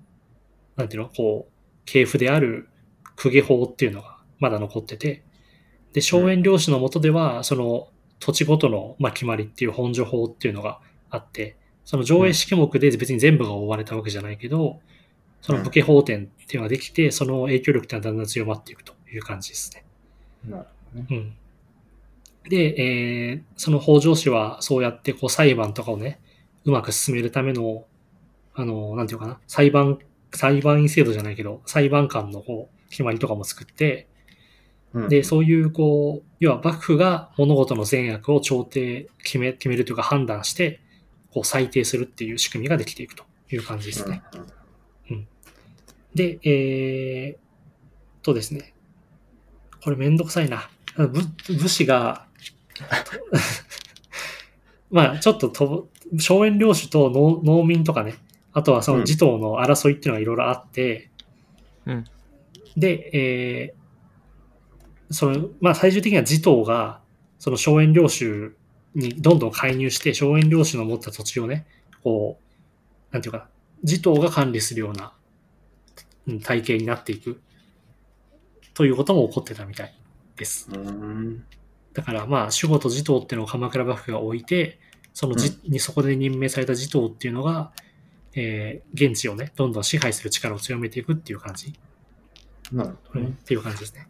[0.75, 1.53] なんていうの、こう、
[1.85, 2.69] 系譜である
[3.15, 5.23] 公家法っていうのがまだ残ってて、
[5.93, 14.79] で、荘園領主の下では、その、土地ごとの、まあ、決まりっていう本所法っていうのがあって、その上映式目で別に全部が追われたわけじゃないけど、
[15.41, 19.85] その武家法典っていうのができて、その影響力っていうのはだんだん強まっていくという感じですね。
[20.47, 21.07] なるほどね。
[21.09, 22.49] うん。
[22.49, 26.19] で、えーその北条氏はそうやってこう裁判とかをね、
[26.65, 27.85] うまく進めるための、
[28.53, 29.99] あの、なんていうかな、裁判、
[30.33, 34.18] 裁判員制度じゃないけど、裁判官のこう、決まりとかも作って、うん
[35.09, 40.81] で、そういうこう、要は幕府が物事の善悪を朝廷決め、決めるというか判断して、
[41.31, 44.23] こう裁定するっていう仕組みができていくという感じですね。
[44.33, 44.45] うん
[45.11, 45.27] うん。
[46.15, 48.73] で、えー、とですね。
[49.83, 50.69] これめんどくさいな。
[50.97, 51.09] 武
[51.47, 52.27] 武士が、
[54.91, 58.15] まあちょっとと、荘園領主と農農民とかね、
[58.51, 61.09] あとはその地頭の争いっていうのがいろいろあって、
[61.85, 62.05] うん。
[62.75, 63.78] で、えー、
[65.11, 67.01] その、まあ最終的には地頭が、
[67.39, 68.55] その荘園領主
[68.95, 71.65] にどんどん介入して、荘園領主の持った土地をね、
[72.03, 73.47] こう、なんていうかな、
[73.83, 75.13] 地頭が管理するような
[76.27, 77.41] うん体系になっていく
[78.73, 79.93] ということも起こってたみたい
[80.35, 80.69] です。
[80.71, 81.43] うん。
[81.93, 84.79] だからまあ守護と地頭っていうのを鎌倉幕府が置いて、
[85.13, 87.71] そのじ、にそこで任命された地頭っていうのが、
[88.35, 91.73] えー現地をね、どんどん支配する力を強めていくっていう感じ、
[92.71, 93.29] なるほどね。
[93.29, 94.07] っていう感じですね。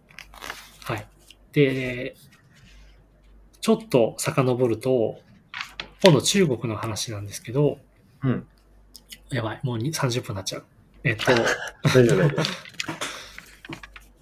[0.90, 1.08] はい。
[1.52, 2.16] で、
[3.62, 5.20] ちょっと遡ると、
[6.04, 7.78] 今度中国の話なんですけど、
[8.24, 8.48] うん。
[9.30, 10.64] やばい、もうに30分になっちゃう。
[11.04, 11.26] えっと、
[11.94, 12.44] 大丈夫大丈夫。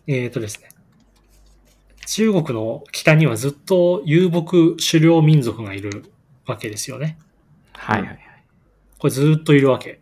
[0.07, 0.69] えっ、とですね。
[2.05, 6.11] 中国の北にはずっと遊牧狩猟民族がいる
[6.45, 7.17] わけですよね。
[7.71, 8.19] はいはいはい。
[8.97, 10.01] これずっといるわけ。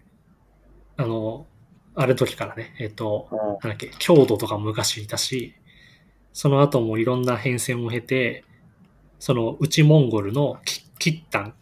[0.97, 1.45] あの、
[1.93, 3.28] ある時からね、えっ、と、
[3.62, 5.54] なんだっけ、郷土とかも昔いたし、
[6.36, 8.43] その後もいろんな変遷を経て、
[9.19, 11.54] その内モンゴルのキキッタンっ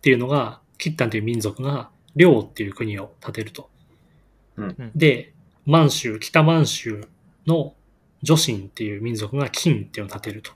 [0.00, 3.68] ていうのが、キッタンという民族が、遼っていう国を建てると。
[4.56, 5.34] うんで、
[5.66, 7.06] 満州、北満州
[7.46, 7.74] の
[8.22, 10.52] 女神っていう民族が金っていうのを建てると。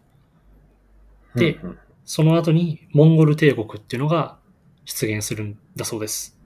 [1.34, 4.38] でうんうんその後にモンゴル帝国っていうのが
[4.86, 6.38] 出現するんだそうです。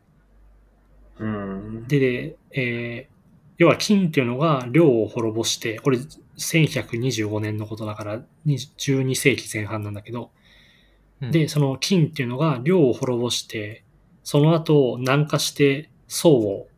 [1.20, 1.84] うん。
[1.86, 3.12] で、でえー
[3.58, 5.98] 要は金っていうのが領を滅ぼして、これ
[6.38, 10.30] 1125年のことだから20 12世紀前半なんだけど、
[11.20, 13.84] うんで、その金っていうのが領を滅ぼして、
[14.24, 16.68] その後南下して宋を、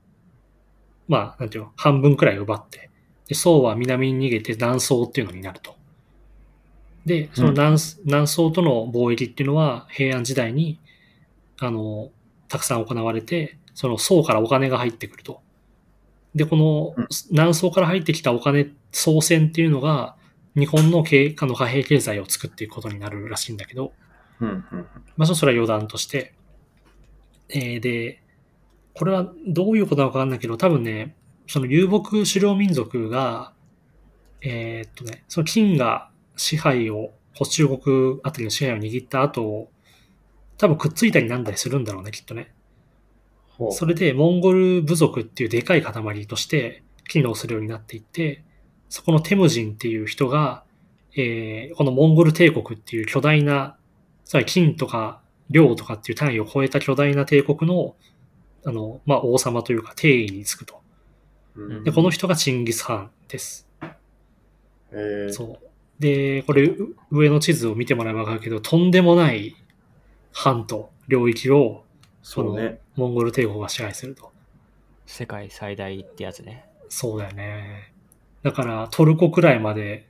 [1.08, 2.90] まあ、なんていうの、半分くらい奪って、
[3.28, 5.76] で、宋は南に逃げて南宋っていうのになると。
[7.06, 10.78] で、その南,、南宋との貿易っていうのは平安時代に、
[11.58, 12.10] あの、
[12.48, 15.42] たくさん行われて、その宋からお金が入ってくると。
[16.34, 20.16] で、このうん南宋から入ってきたお金、宋銭っていうのが、
[20.56, 23.92] 日本の経あの貨幣経済を作っていくことになるらしいんだけど、
[24.40, 24.48] うん。
[24.48, 24.86] うん。
[25.16, 26.34] まあ、それは余談として。
[27.48, 28.22] えーで、
[28.94, 31.14] これはどういうことなのかわかんないけど、多分ね、
[31.46, 33.52] その遊牧狩猟民族が、
[34.40, 37.12] えーっとね、その金が支配を、
[37.50, 39.68] 中国あたりの支配を握った後、
[40.56, 42.52] 多分くっついたりなんだりするんだろうね、きっとね。
[43.70, 48.42] それで、モンゴル部族っていうでかい塊として機能するようになっていって、
[48.88, 50.64] そこのテムジンっていう人が、
[51.16, 53.76] えーこのモンゴル帝国っていう巨大な、
[54.24, 57.94] つまり金とか領とかっていう単位を超えた巨大な帝国の、
[58.64, 60.80] あの、まあ、王様というか帝位につくと。
[61.56, 63.68] うんで、この人がチンギス・ハンです。
[64.90, 65.58] えー、そう。
[66.00, 69.56] で、これ、う上の地図を見てもらえばわかるけど、とんでもない
[70.32, 71.83] 藩と領域を、
[72.24, 72.80] そうね。
[72.96, 74.32] モンゴル帝国が支配すると。
[75.04, 76.64] 世界最大ってやつね。
[76.88, 77.92] そうだよね。
[78.42, 80.08] だからトルコくらいまで、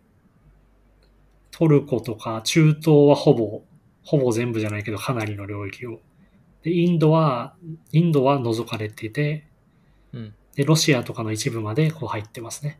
[1.51, 3.63] トルコとか中東はほぼ、
[4.05, 5.99] ほぼ全部じゃないけどかなりの領域を。
[6.63, 7.57] で、インドは、
[7.91, 9.49] インドは除かれていて、
[10.13, 10.35] うん。
[10.55, 12.79] で、ロシアとかの一部までこう入ってますね。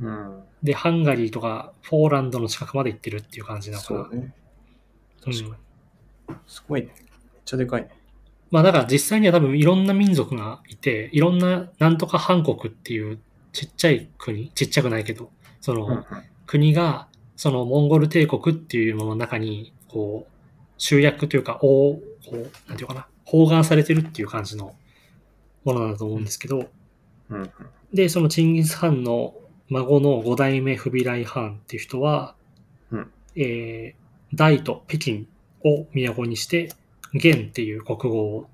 [0.00, 0.42] うん。
[0.62, 4.04] で、ハンガリーとかポーランドの近くまで行ってるっていう感じだから。
[4.04, 4.22] そうね。
[4.22, 4.32] うん
[5.24, 5.56] 確か
[6.28, 6.36] に。
[6.46, 6.94] すごいね。
[6.96, 7.06] めっ
[7.44, 7.95] ちゃでかいね。
[8.56, 13.18] まあだから実際には多分いろんな民族がいて、いろんななんとか韓国っていう
[13.52, 16.06] ちっちゃい国、ちっちゃくないけど、その。
[16.46, 20.32] 国が、そのモンゴル帝国っていうものの中に、こう、
[20.78, 22.00] 集約というか、おこ
[22.32, 24.74] う、なんていうかな、包含されてるっていう感じの
[25.64, 26.70] ものなんだと思うんですけど。
[27.92, 29.34] で、そのチンギス・ハンの
[29.68, 32.34] 孫の五代目フビライ・ハンっていう人は、
[32.90, 35.26] うんえー大都、北京
[35.62, 36.70] を都にして、
[37.18, 38.46] 元っていう国語を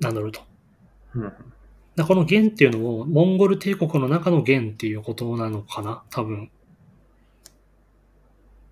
[0.00, 0.40] 名乗ると。
[1.14, 1.32] うん
[2.06, 6.04] この元っていうのも、モンゴル帝国の中の元っていうことなのかな？
[6.10, 6.48] 多分。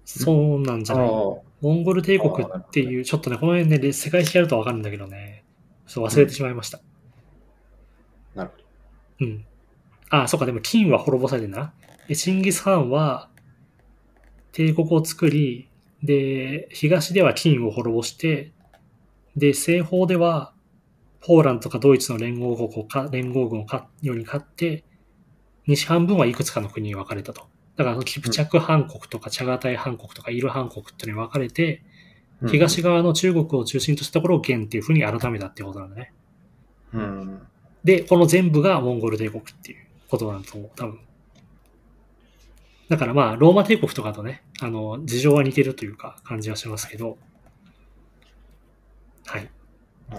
[0.05, 1.07] そうなんじゃない？
[1.07, 5.43] あモンゴル帝国っていう、ちょっとね、この辺ね、世界史やるとわかるんだけどね、
[5.89, 6.79] そう忘れてしまいました。
[6.79, 6.83] あ、
[8.37, 8.65] なるほど。
[9.23, 9.45] うん。
[10.11, 11.75] あ、そうか、でも金は滅ぼされてんだな。
[12.07, 13.29] でチンギス・ハンは
[14.53, 15.69] 帝国を作り、
[16.01, 18.53] で、東では金を滅ぼして、
[19.37, 20.53] で、西方では
[21.21, 24.85] ポーランドとかドイツの連合国をか、連合軍をかように勝って、
[25.67, 27.49] 西半分はいくつかの国に分かれたと。
[27.77, 31.83] だから、キプチャク半国とか、チャガタイ半国とか、イル半国っていうのに分かれて、
[32.43, 36.13] うん東側の中国を中心としたところを元っていうふうに改めたってことなんだね。
[36.93, 37.41] うん。
[37.83, 41.01] で、この全部がモンゴル帝国っていうことなんだと思う、多分。
[42.91, 47.17] だからまあ、ローマ帝国とかとね、あの、事情は似てるというか、感じはしますけど、
[49.27, 49.49] はい。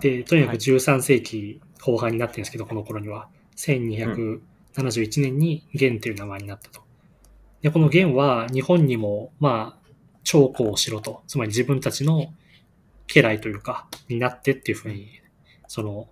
[0.01, 4.41] で、とにかくはい13世紀後半になってるんですけど、この頃には、1271
[5.21, 6.81] 年に元っていう名前になったと。
[7.61, 9.87] で、この元は日本にも、まあ、
[10.23, 12.33] 長江をしろと、つまり自分たちの
[13.07, 15.07] 家来というか、になってっていうふうに、
[15.67, 16.09] その、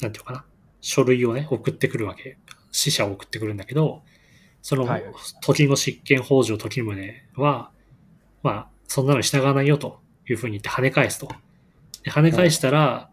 [0.00, 0.44] なんていうかな、
[0.80, 2.38] 書類をね、送ってくるわけ。
[2.70, 4.02] 死者を送ってくるんだけど、
[4.62, 5.04] そのはい、
[5.42, 7.70] 時の執権北条時宗は、
[8.42, 11.28] まあ、そんなのに従わないよというふうに言って跳ね返すと。
[12.08, 13.10] で跳ね返したら、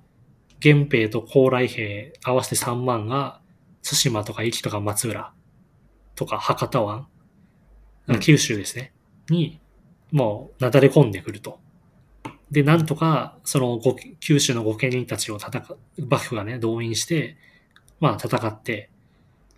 [0.63, 3.41] 源平と高麗兵合わせて3万が、
[3.83, 5.33] 対馬とか壱岐とか松浦
[6.15, 7.07] とか博多湾、
[8.07, 8.93] うん九州ですね、
[9.29, 9.59] に、
[10.11, 11.59] もう、なだれ込んでくると。
[12.51, 15.59] で、なんとか、そのご、九州の御家人たちを戦
[15.97, 17.35] う、幕府がね、動員して、
[17.99, 18.91] まあ戦って、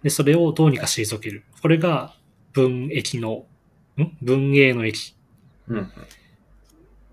[0.01, 1.43] で、それをどうにか退ける。
[1.61, 2.15] これが、
[2.53, 3.45] 文駅の、
[3.97, 4.17] ん？
[4.21, 5.15] 文英の駅。
[5.67, 5.91] うん。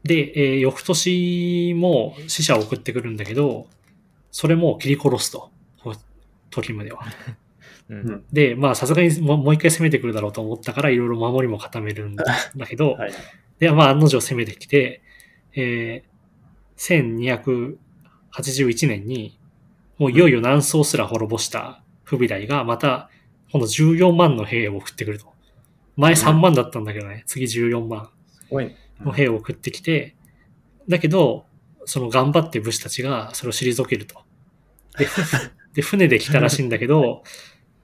[0.05, 3.67] で、えー翌年も死者を送ってくるんだけど、
[4.31, 5.51] それも切り殺すと。
[5.79, 5.95] ほ
[6.51, 7.01] 時宗は。
[7.89, 7.95] う。
[7.95, 8.25] うんん。
[8.33, 12.25] で、まあさすがにもうもう一回攻めてくるだろうと思ったから、いろいろ守りも固めるんだ
[12.57, 13.13] だけど、はい。
[13.59, 15.03] で、まあ案の定攻めてきて、
[15.55, 17.77] えー、
[18.47, 19.39] 1281年に、
[19.99, 23.11] もういよいよ南宋すら滅ぼした不備来が、また、
[23.53, 25.33] この14万の兵を送ってくると。
[25.97, 28.77] 前3万だったんだけどね、次14万すごいね。
[29.01, 30.17] の兵を送ってきて、
[30.89, 31.47] だけど、
[31.87, 34.23] その頑張って武士たちがそれを退けると。
[34.99, 35.07] で、
[35.75, 37.23] で船で来たらしいんだけど、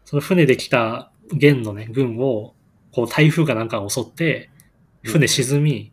[0.04, 2.54] その船で来た元のね、軍を、
[2.92, 4.50] こう台風がなんか襲って、
[5.02, 5.92] 船沈み、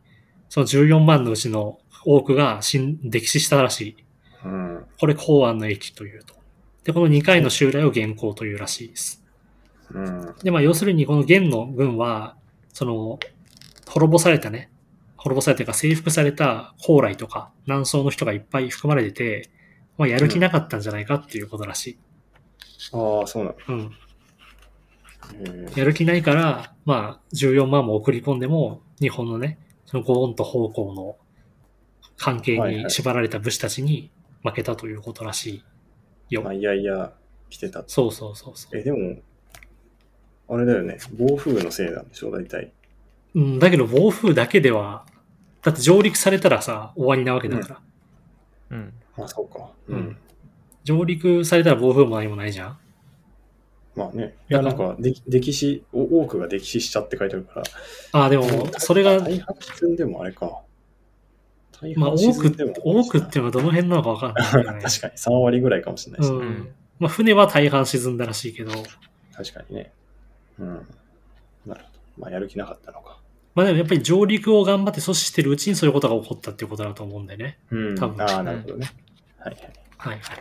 [0.50, 3.98] その14万のうちの多くが死ん、溺死したらしい。
[4.46, 4.86] うん。
[5.00, 6.36] これ公安の駅というと。
[6.84, 9.24] で、この2回の襲来を元寇というらしいです。
[9.92, 10.36] うん。
[10.44, 12.36] で、まあ要するにこの元の軍は、
[12.74, 13.20] その、
[13.88, 14.72] 滅ぼされたね、
[15.28, 19.50] 滅ぼされたか征服された高麗とか南宋の人がいっぱい含まれてて、
[19.98, 22.00] まあやる気なかったんじゃないかっていうことらしい。
[22.94, 23.56] ああ、そうなの。
[23.68, 23.92] うん。
[25.46, 31.18] へやる気ないから、まあ14万も送り込んでも、日本のね、そのゴーンと奉公の
[32.18, 34.12] 関係はいはいに縛られた武士たちに
[34.44, 35.64] 負けたということらし
[36.30, 36.44] いよ。
[36.44, 37.14] まあ、いやいや、
[37.50, 37.84] 来てた。
[37.88, 38.78] そうそうそうそう。
[38.78, 39.18] え、でも、
[40.50, 40.98] あれだよね。
[41.18, 42.72] 暴風のせいなんでしょ、大体。
[43.36, 45.06] うん、だけど暴風だけでは、
[45.68, 47.82] だって上陸されたらさ、終わりなわけだから。
[48.70, 48.94] うん。
[49.18, 49.70] あ、そうか。
[49.90, 50.18] うん。
[50.86, 52.80] 上陸されたら暴風も何もないじゃん
[53.94, 54.38] まあね。
[54.50, 57.64] いや、だからなんか、で歴史、お多くが歴史しちゃって書いてあるから。
[58.14, 58.46] ああ、でも、
[58.78, 60.62] それが、大半沈んでもあれか。
[61.82, 64.80] 大まあ、多く半沈んでも、多くっていうのはどの辺なのかわかんないね。
[64.88, 66.70] 確かに3割ぐらいかもしれないし、ねうん。
[67.00, 68.72] まあ、船は大半沈んだらしいけど、
[69.36, 69.92] 確かにね。
[70.60, 70.68] うん。
[70.68, 70.86] なる
[71.66, 72.00] ほど。
[72.20, 73.20] まあ、やる気なかったのか。
[73.58, 77.58] まあでもやっぱり上陸を頑張って阻止してるうちにそういうことが起こったっていうことだと思うんだよね。
[77.72, 77.96] うん。
[77.96, 78.92] 多分ああ、なるほどね。
[79.40, 79.74] はいはい。
[79.98, 80.40] はいはい。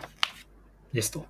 [0.93, 1.25] ですと。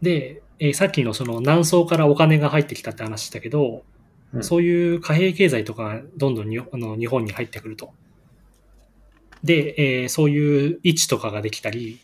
[0.00, 3.82] で、えーさっきのその南宋からお金が入ってきたって話したけど、
[4.32, 7.92] うんそういう貨幣経済とかがどんどんにあの日本に入ってくると。
[9.44, 11.98] で、えーそういう位置とかができたり、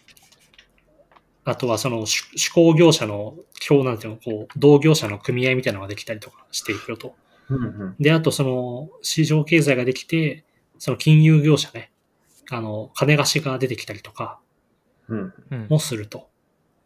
[1.44, 3.34] あとはその手手工業者の、
[3.66, 7.14] 今日なんていうの、こう、同業者の組合みたいなのができたりとかしていくよと。
[7.56, 7.96] うんうん。
[7.98, 10.44] で、あとその市場経済ができて、
[10.78, 11.92] その金融業者ね、
[12.50, 14.40] あの、金貸しが出てきたりとか
[15.08, 15.34] うん。
[15.50, 15.66] うん。
[15.68, 16.28] もすると。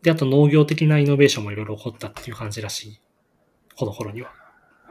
[0.02, 3.00] で、あと農業的なイノベーションもいろいろ起こったっていう感じらしい。
[3.76, 4.32] この頃には。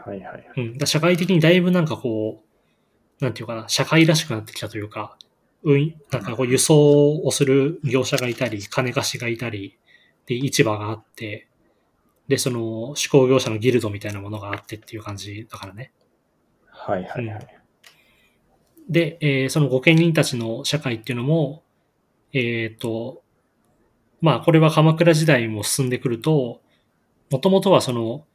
[0.06, 0.52] はいはいはい。
[0.58, 0.74] うん。
[0.74, 5.18] だから社会的にだいぶなんかこう、なんていうかな、社会らしくなってきたというか、
[5.64, 9.78] うん、なんかこう輸送をする業者がいたり、金貸しがいたり、
[10.28, 11.48] で、市場があって、
[12.28, 15.92] で、その、手工業者のギルドみたいなものがあってっていう感じだからね。
[16.68, 17.48] はいはいはい。
[18.90, 21.64] で、えーその御家人たちの社会っていうのも、
[22.34, 23.24] えっ、と、
[24.22, 26.62] まあ、これは鎌倉時代も進んでくると、
[27.32, 28.26] もともとはその、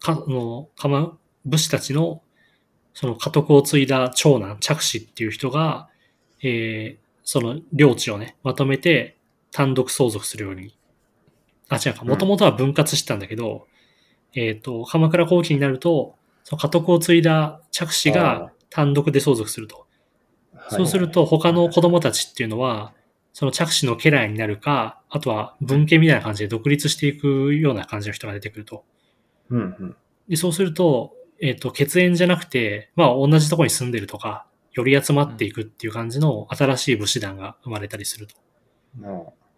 [0.00, 2.22] か、あの、鎌、武士たちの、
[2.94, 5.88] その家督を継いだ長男、着子っていう人が、
[6.42, 9.18] えーその領地をね、まとめて
[9.52, 10.77] 単独相続するように。
[11.68, 13.66] あ、違うか、もともとは分割してたんだけど、
[14.34, 19.86] えっ、と、鎌倉後期になると、その家督を継いだ着子あが単独で相続すると。
[20.70, 22.92] そうすると、他の子供たちっていうのは、
[23.32, 28.84] その着手の家来になるか、あとは文家みたいな感じで独立していくような感じの人が出てくると。
[29.50, 29.96] うんうん。
[30.28, 38.34] で、そうすると、えっ、と、血縁じゃなくて、まあ同じところに住んでるとか、より集まっていくっていう感じの新しい武士団が生まれたりすると。
[38.96, 39.12] まあ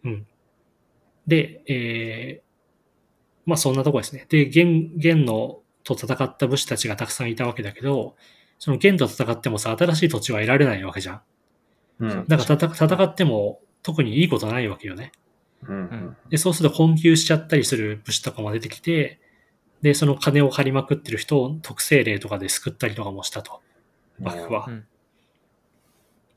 [0.05, 0.27] うん。
[1.31, 2.43] で、えー、
[3.47, 4.27] まあそんなとこですね。
[4.29, 8.17] で、元、元のと戦った武士たちがたくさんいたわけだけど、
[8.59, 11.21] その元と戦ってもさ、新しい土地は得られないわけじゃん。
[12.01, 12.25] うん。
[12.27, 15.13] だから戦戦っても特にいいことないわけよね。
[15.63, 16.17] うんうん。
[16.29, 19.21] で、そうすると困窮しちゃったりする武士とかも出てきて、
[19.83, 23.63] で、その金を借りまくってる人を特性例とかで救ったりとかもしたと。
[24.19, 24.71] 幕府はう。
[24.73, 24.87] ん。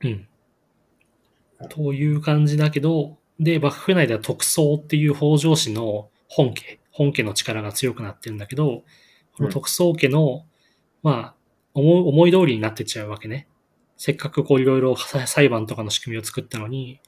[0.04, 0.28] うん。
[1.70, 8.84] という感じだけど、で、幕府内では特捜っていう北条氏の本家、本家の力が強くなってるんだけど、
[9.36, 10.46] この特捜家の、
[11.02, 11.36] まあ、
[11.74, 13.48] 思い思い通りになってっちゃうわけね。
[13.98, 17.00] せっかくこういろいろ裁判とかの仕組みを作ったのに、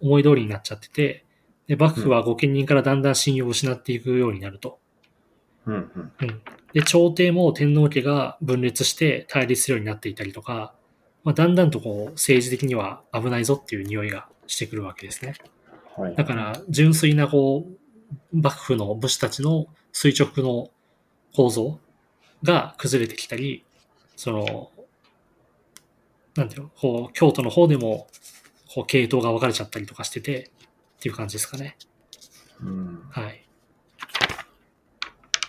[0.00, 1.24] 思い通りになっちゃってて、
[1.66, 4.80] で、幕府は御家人からだんだん信用を失っていくようになると。
[5.66, 6.12] うんうん。
[6.20, 6.42] うん。
[6.72, 10.74] で、朝廷も天皇家が分裂して対立するようになっていたりとか、
[11.22, 15.34] まあ、だんだんとこう政治的には危ないぞっていう匂いがしてくるわけですね。
[15.96, 16.14] はい。
[16.14, 20.70] だから、純粋なこう、幕府の武士たちの垂直の
[21.34, 21.78] 構造
[22.42, 23.64] が崩れてきたり、
[24.16, 24.70] その、
[26.36, 28.06] なんていうの、こう、京都の方でも、
[28.72, 30.50] こう、系統が分かれちゃったりとかしてて、
[30.98, 31.76] っていう感じですかね。
[32.62, 33.02] うん。
[33.10, 33.44] はい。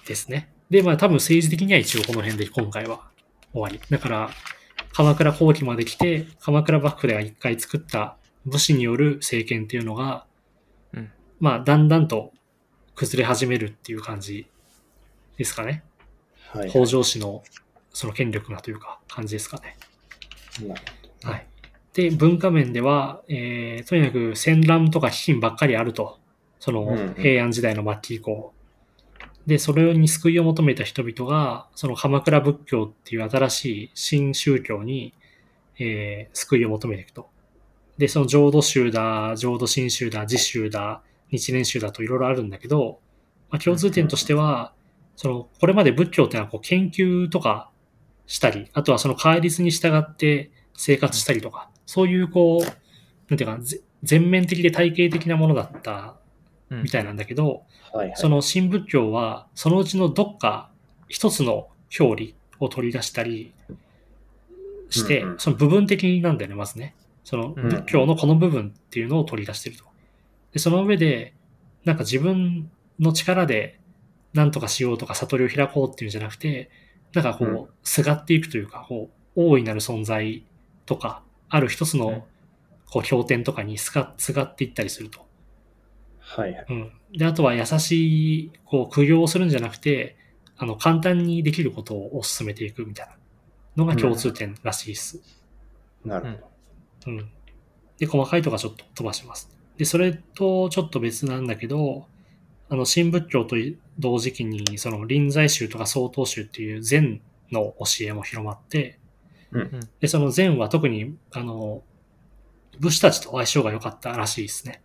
[0.08, 0.52] ですね。
[0.70, 3.10] で、まあ多分政治的には一応この辺で今回は
[3.54, 3.80] 終わり。
[3.90, 4.30] だから、
[4.94, 10.31] 鎌倉後期まで来て、鎌倉幕府では一回作った武士による政権っていうのが、うん
[11.42, 12.32] まあだんだんと
[12.96, 14.48] 崩れ始めるっていう感じ
[15.38, 15.84] ですかね。
[16.52, 16.70] はい。
[16.70, 17.44] 北条氏の
[17.92, 19.76] その権力がというか感じですかね。
[20.66, 20.82] なる
[21.22, 21.30] ほど。
[21.32, 21.48] はい。
[21.94, 26.20] で、文化面では、えー、とにかく戦乱とか飢饉ばっかりあると。
[26.60, 28.54] そのうんうん平安時代の末期以降。
[29.48, 35.16] で、それに救いを求めた人々が、その鎌倉仏教っていう新しい新宗教に、
[35.80, 37.30] えー救いを求めていくと。
[37.98, 41.02] で、その浄土宗だ、浄土真宗だ、自宗だ、
[41.32, 43.00] 日蓮宗だといろいろあるんだけど、
[43.50, 44.74] まあ、共通点としては、
[45.16, 47.70] その、これまで仏教ってのはこう研究とか
[48.28, 52.66] したり、あとはその戒律に従って生活したりとか、そういうこう、
[53.30, 56.16] なんていうか、ぜ全面的で体系的なものだった
[56.70, 57.64] うんみたいなんだけど、
[57.94, 58.16] はいはい。
[58.16, 60.72] その新仏教は、そのうちのどっか
[61.10, 61.68] 一つの
[62.00, 63.54] 表裏を取り出したり
[64.90, 66.96] して、うんうんその部分的なんだよね、まずね。
[67.24, 69.84] そのうん仏教のこの部分っていうのを取り出してると。
[70.54, 71.34] で、その上で、
[71.86, 73.80] なんか自分の力で
[74.34, 76.70] 何とかしようとか悟りを開こうっていうんじゃなくて、
[77.14, 80.46] なんかこうすがっていくというか、こう、大いなる存在
[80.86, 82.28] とか、ある一つうんの、
[82.90, 85.26] こう、経典とかにすが、すがっていったりすると。
[86.20, 86.66] はいはい。
[86.70, 86.92] うん。
[87.14, 90.18] で、あとは優しい、こう、苦行をするんじゃなくて、
[90.58, 93.16] あの、簡単にできることを進めていくみたいな
[93.76, 95.22] のが共通点らしいです。
[96.06, 96.38] なるほ
[97.08, 97.12] ど。
[97.12, 97.32] うん。
[97.98, 99.51] で、細かいとかちょっと飛ばします。
[99.82, 102.06] で、それとちょっと別なんだけど、
[102.70, 103.56] あの、新仏教と
[103.98, 107.20] 同時期に、その臨済宗とか曹洞宗っていう禅
[107.52, 109.00] の教えも広まって、
[109.52, 111.82] うんで、その禅は特に、あの、
[112.80, 114.84] 武士たちと相性が良かったらしいですね。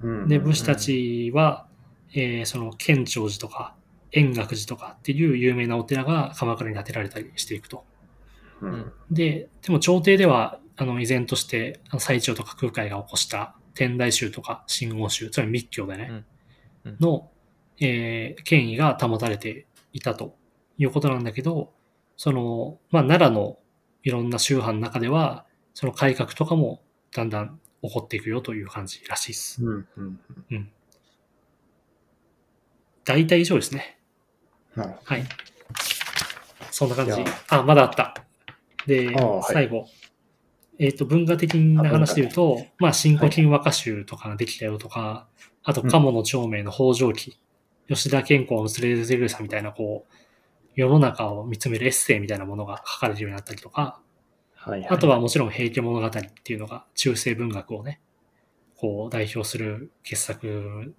[0.00, 1.66] うんで、武士たちは、
[2.14, 3.74] えーその、建長寺とか、
[4.12, 7.84] 円覚寺とかっていう有名なお寺が鎌倉に建てられたりしていくと。
[8.62, 16.08] うんで、でも朝廷では、あの、依然として、あの最澄とか空海が起こした天台宗とか真言宗、つまり密教でね、
[16.84, 17.30] うんうんの、
[17.80, 20.36] えー権威が保たれていたと
[20.78, 21.72] いうことなんだけど、
[22.16, 23.58] その、まあ、奈良の
[24.02, 29.64] いろんな宗派の中では、その改革とかもだんだん起こっていくよという感じらしいです。
[29.64, 30.70] うんうんうん。
[33.04, 33.98] 大体以上ですね。
[34.74, 35.24] なるほはい。
[36.70, 37.12] そんな感じ。
[37.48, 38.14] あ、まだあった。
[38.86, 39.86] であ、はい最後。
[40.82, 45.28] えっ、と、文化的な話で言うと、まあ、新古今和歌集とかができたよとか、
[45.62, 47.38] あと、うん鴨の長明の北条記、
[47.86, 50.14] 吉田健康のスレーゼルサみたいな、こう、
[50.74, 54.00] 世の中を見つめるエッセイみたいなものが書かれるようになったりとか、
[54.64, 54.70] ど。
[54.72, 54.88] はいはい。
[54.90, 56.10] あとはもちろん平家物語っ
[56.42, 58.00] ていうのが中世文学をね、
[58.76, 60.94] こう代表する傑作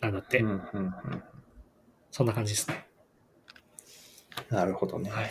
[0.00, 1.22] なんだって、うんうんうん。
[2.10, 2.84] そんな感じですね。
[4.48, 5.08] なるほどね。
[5.10, 5.30] はい。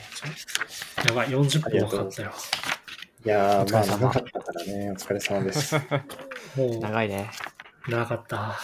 [1.06, 2.32] やばい、40あり分かかったよ
[3.26, 5.76] いやー、まあ長かったからね、お疲れ様です。
[6.56, 7.30] もう、長いね。
[7.90, 8.58] 長かった。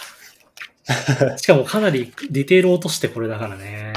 [1.36, 3.92] しかもかなりディテールを落としてこれだからね。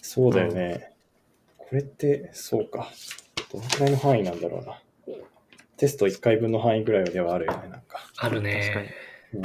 [0.00, 0.92] そうだよね。
[1.58, 2.88] これって、そうか。
[3.52, 4.80] どのくらいの範囲なんだろうな。
[5.76, 8.10] テスト1回分の範囲ぐらいではあるよね、なんか。
[8.16, 8.94] ある確かにね。
[9.34, 9.42] うん。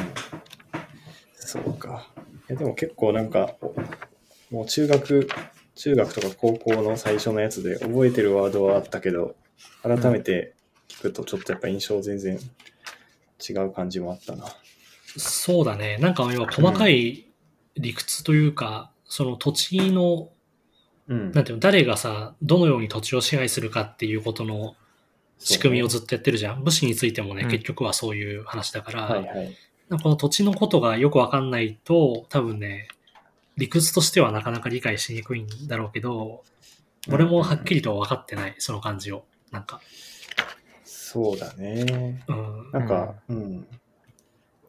[1.34, 2.08] そうか。
[2.50, 3.56] いやでも結構なんか、
[4.52, 5.28] もう中学、
[5.76, 9.36] 中学とか高校の最初のやつで覚えてるワードはあったけど、
[9.84, 10.54] 改めて
[10.88, 12.40] 聞くとちょっとやっぱ印象全然
[13.50, 14.46] 違う感じもあったな。
[15.18, 15.98] そうだね。
[15.98, 17.26] なんか要は細かい
[17.76, 20.30] 理屈というか、その土地の、
[21.08, 21.32] うん。
[21.32, 24.76] なんていうの、誰がさ、どのように土地を支配するかっていうことの
[25.40, 26.64] 仕組みをずっとやってるじゃん。
[26.64, 29.58] 武士についてもね、うん結局はそういう話だから、はいはい。
[29.90, 32.88] かこの土地のことがよくわかんないと、多分ね、
[33.58, 36.44] 理屈としてはなかなか理解しにくいんだろうけど、
[37.12, 39.26] 俺もはっきりとは分かってない、その感じを。
[39.52, 39.82] なんか、
[40.84, 42.24] そうだね。
[42.28, 42.72] うん。
[42.72, 43.56] なんか、うん。
[43.56, 43.66] なん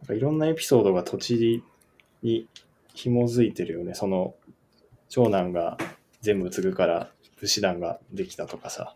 [0.06, 1.62] かいろんなエピソードが土地
[2.22, 2.48] に
[2.94, 3.94] 紐づいてるよね。
[3.94, 4.34] その、
[5.08, 5.76] 長男が
[6.20, 7.10] 全部継ぐから
[7.40, 8.94] 武士団ができたとかさ。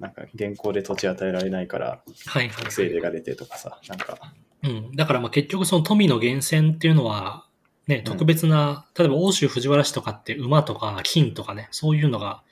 [0.00, 3.80] なんか現行で土地与えられないからはいはい、精霊が出てとかさ。
[3.88, 4.92] なんか、うん。
[4.96, 7.46] だからまあ結局その富の源泉っていうのは、
[7.86, 12.42] ね、うん特別な、例えば欧州藤原氏とかって馬とか金とかね、そういうのが、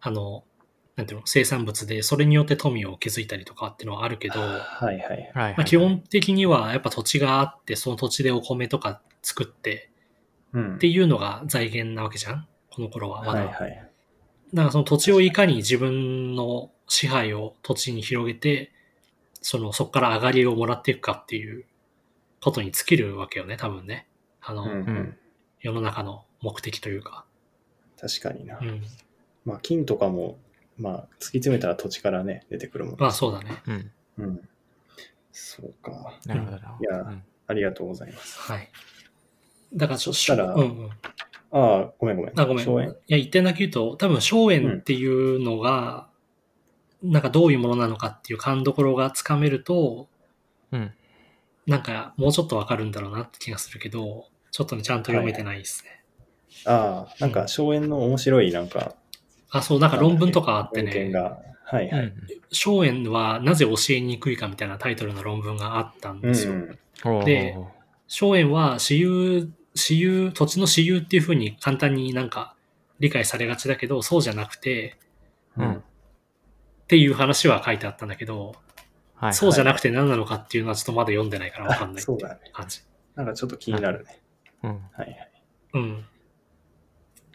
[0.00, 0.44] あの、
[0.96, 4.98] なんていうの、生産物で、それによって富を築いたりとかっていうのはあるけど、はい
[5.34, 5.54] はい。
[5.56, 9.90] まあ、基本的にはやっぱ土地があって、その土地でお米とか作って
[10.52, 12.46] うんっていうのが財源なわけじゃん？
[12.70, 13.40] この頃はまだ。
[13.40, 13.90] はいはい。
[14.52, 18.70] だからその土地をいかに自分の支配を土地に広げて、
[19.42, 21.64] その、そこから上がりをもらっていくかっていう
[22.40, 24.06] ことに尽きるわけよね、多分ね。
[24.40, 25.16] あの、うんうん。
[25.60, 27.24] 世の中の目的というか。
[28.00, 28.58] 確かにな。
[28.58, 28.82] うん。
[29.44, 30.38] まあ金とかも、
[30.78, 32.96] まあ突き詰めたら土地からね、出てくるもん。
[32.98, 33.62] まあそうだね。
[33.66, 33.92] うん。
[34.18, 34.48] うん。
[35.32, 36.14] そうか。
[36.26, 36.78] なるほどな。
[36.80, 38.38] いやうんありがとうございます。
[38.40, 38.70] はい。
[39.74, 40.90] だからちょ、そしたらうんうん。
[41.52, 42.40] ああ、ごめんごめん。
[42.40, 42.66] あ、ごめん。
[42.66, 46.08] いや、一点だけ言うと、多分、荘園っていうのが、
[47.02, 50.08] なんかどういうものなのかっていう勘どころがつかめると、
[50.72, 50.92] うん。
[51.66, 56.02] なんかもうちょっとわかるんだろうなって気がするけど、ちょっとね、ちゃんと読めてないですね。
[56.66, 58.94] ああ、なんか、荘園の面白い、なんか、
[59.58, 61.38] あ、そう、なんか論文とかあってね、文献が。
[61.64, 62.12] はいはい。
[62.52, 66.52] 荘園はなぜ教えにくいかみたいなタイトルの論文があったんうんですよ。
[66.52, 67.24] うん。
[67.24, 67.56] で
[68.06, 72.54] 荘園は私有、私有、土地の私有っていうふうに簡単になんか
[73.00, 74.98] 理解されがちだけど、そうじゃなくて、
[75.56, 75.82] うん
[76.84, 78.54] っていう話は書いてあったんだけど、
[79.14, 79.34] はい。
[79.34, 82.40] そうじゃなくて何なのかっていうのはちょっとまだ読んでないからわかんないっていうそうだね。
[82.52, 82.82] 感じ。
[83.14, 84.20] なんかちょっと気になるね。
[84.64, 84.70] うん。
[84.70, 85.30] はいはい。
[85.72, 86.04] うん。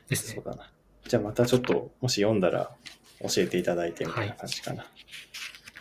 [0.08, 0.36] ですね。
[0.36, 0.72] そうだな。
[1.08, 2.72] じゃあまたちょっと、もし読んだら
[3.22, 4.86] 教えていただいてみたいな感じかな。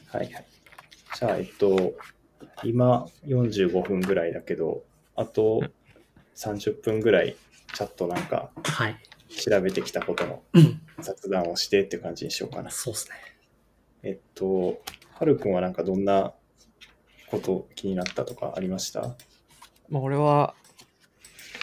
[0.07, 0.47] はい、はい、
[1.19, 1.95] じゃあ、えっと、
[2.65, 4.83] 今45分ぐらいだけど、
[5.17, 5.63] あと
[6.37, 7.37] 30分ぐらい
[7.75, 8.97] チャットなんかはい。
[9.29, 10.81] 調べてきたことのうん。
[11.01, 12.71] 雑談をしてっていう感じにしようかな。
[12.71, 13.15] そうですね。
[14.03, 14.81] えっと、
[15.13, 16.33] はるくんはなんかどんな
[17.31, 19.15] こと気になったとかありました？
[19.91, 20.55] まあ、俺は、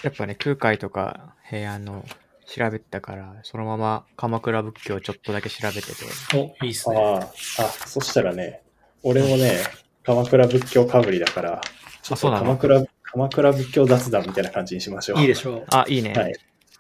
[0.03, 2.05] やっぱね、空海とか平安の
[2.47, 5.93] 調べてたから、そのまま鎌倉仏教をちょっとだけ調べてて、
[6.35, 6.97] お、いいっすね。
[6.97, 7.19] ああ、
[7.63, 8.61] あ、そしたらね、
[9.03, 9.63] 俺もね、
[10.03, 11.61] 鎌倉仏教かぶりだから、
[12.03, 15.19] ちょっと鎌倉、鎌倉仏教雑談みたいな感じにしましょう。
[15.19, 15.65] いいでしょう。
[15.71, 16.13] あ、いいね。
[16.13, 16.35] はい。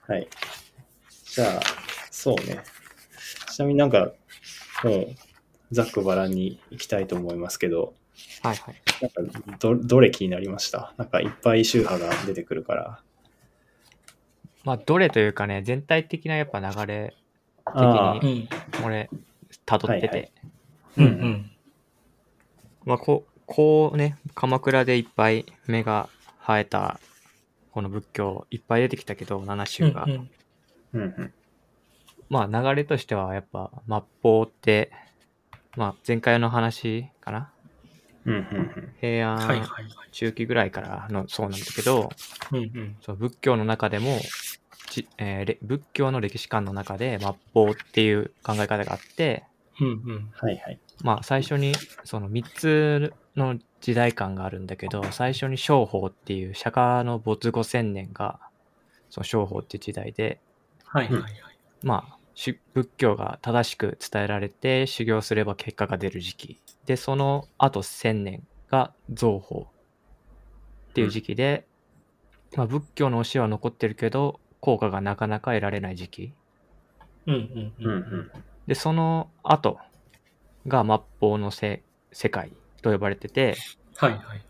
[0.07, 0.27] はい。
[1.33, 1.59] じゃあ、
[2.11, 2.63] そうね。
[3.51, 4.11] ちなみになんか、
[4.83, 5.15] もう、
[5.71, 7.95] ざっくばらんに行きたいと思いますけど、
[8.43, 8.75] はいはい。
[9.01, 10.93] なんかど、どれ気になりました？
[10.97, 12.99] なんかいっぱい宗派が出てくるから。
[14.65, 17.13] まあ、どれというかね、全体的なやっぱ流れ。
[17.65, 18.49] 的
[18.83, 19.09] 俺、
[19.65, 20.31] 辿ってて、はいはい
[20.97, 21.51] うんうん。
[22.85, 26.09] まあ、こう、こうね、鎌倉でいっぱい芽が
[26.39, 26.99] 生えた、
[27.71, 30.05] この仏教、いっぱい出てきたけど、七う宗が。
[30.05, 30.29] んうん。
[30.93, 31.33] うんうん。
[32.29, 34.91] まあ、流れとしては、やっぱ、末法って、
[35.75, 37.51] まあ、前回の話かな
[38.99, 39.61] 平安はい。
[40.11, 42.09] 中期ぐらいからのそうなんだけど、
[43.15, 44.19] 仏教の中でも、
[44.89, 49.43] ちえーれ仏教の歴史観の中で末法っていう考え方があって。
[51.03, 51.73] まあ最初に
[52.05, 58.39] その3つの時代感があるんだけど、最初に正法っていう釈迦の没後千年が、
[59.09, 60.39] その正法っていう時代で、
[60.85, 61.33] はいはいはい。
[61.83, 62.14] まあ、し
[62.73, 66.59] 仏教が正しく伝えられて修行すれば結果が出る時期。
[66.85, 69.67] で、その後千年が造法
[70.89, 71.65] っていう時期で、
[72.55, 76.33] まあ仏教の教えは残ってるけど、効果がなかなか得られない時期。
[77.27, 78.19] うんうんうんううん。
[78.19, 78.31] ん。
[78.67, 79.79] で、その後
[80.67, 83.55] が末法のせ世界と呼ばれてて、
[83.95, 84.45] はいはい。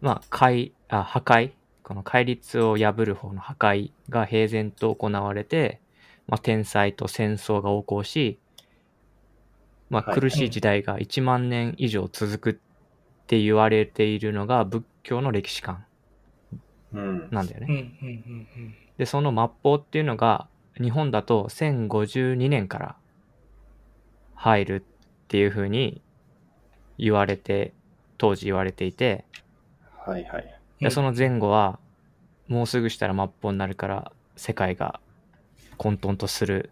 [0.00, 1.52] まあ、壊あ破壊、
[1.82, 5.80] この戒律を破る方の破壊が平然と行われて、
[6.26, 8.38] まあ、天災と戦争が横行し、
[9.90, 12.54] まあ、はい苦しい時代が1万年以上続くっ
[13.26, 15.84] て言われているのが仏教の歴史観
[16.94, 17.28] うん。
[17.30, 17.92] なんだよね。
[18.96, 20.48] で、その末法っていうのが、
[20.80, 22.96] 日本だと1052年から
[24.34, 26.02] 入るっていうふうに
[26.98, 27.74] 言われて、
[28.16, 29.24] 当時言われていて、
[30.06, 30.60] はいはい。
[30.80, 31.78] でその前後は、
[32.48, 35.00] もうすぐしたら末法になるから、世界が
[35.74, 36.70] 混沌とする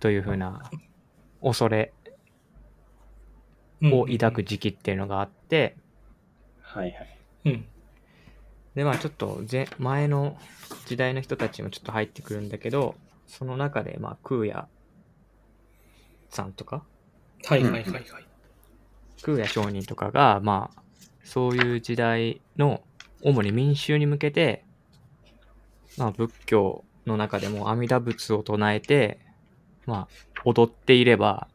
[0.00, 0.70] というふうな
[1.42, 1.92] 恐れ
[3.82, 5.76] を抱く時期っていうのがあって、
[6.60, 7.18] はいはい。
[7.46, 7.64] うん。
[8.74, 10.36] で、まあちょっと前前の
[10.86, 12.94] 時代の人たちもちょっと入ってくるんだけど、
[13.26, 14.66] その中で、まあ空也
[16.30, 16.82] さんとか、
[17.44, 18.04] はいはいはいはい。
[19.22, 20.82] 空也上人とかが、まあ、
[21.24, 22.82] そういう時代の、
[23.22, 24.64] 主に民衆に向けて、
[25.96, 29.18] まあ仏教の中でも阿弥陀仏を唱えて、
[29.86, 31.48] まあ、踊っていれば、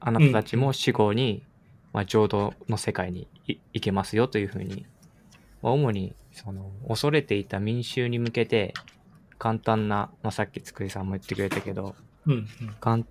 [0.00, 1.42] あなたたちも死後に、
[1.92, 4.86] まあ、浄土の世界にい行けますよというふうに、
[5.62, 8.74] まあ、主に、その、恐れていた民衆に向けて、
[9.38, 11.94] 簡単な、まあ、さっきつくりさんも言ってくれたけど、
[12.26, 13.06] うんうん。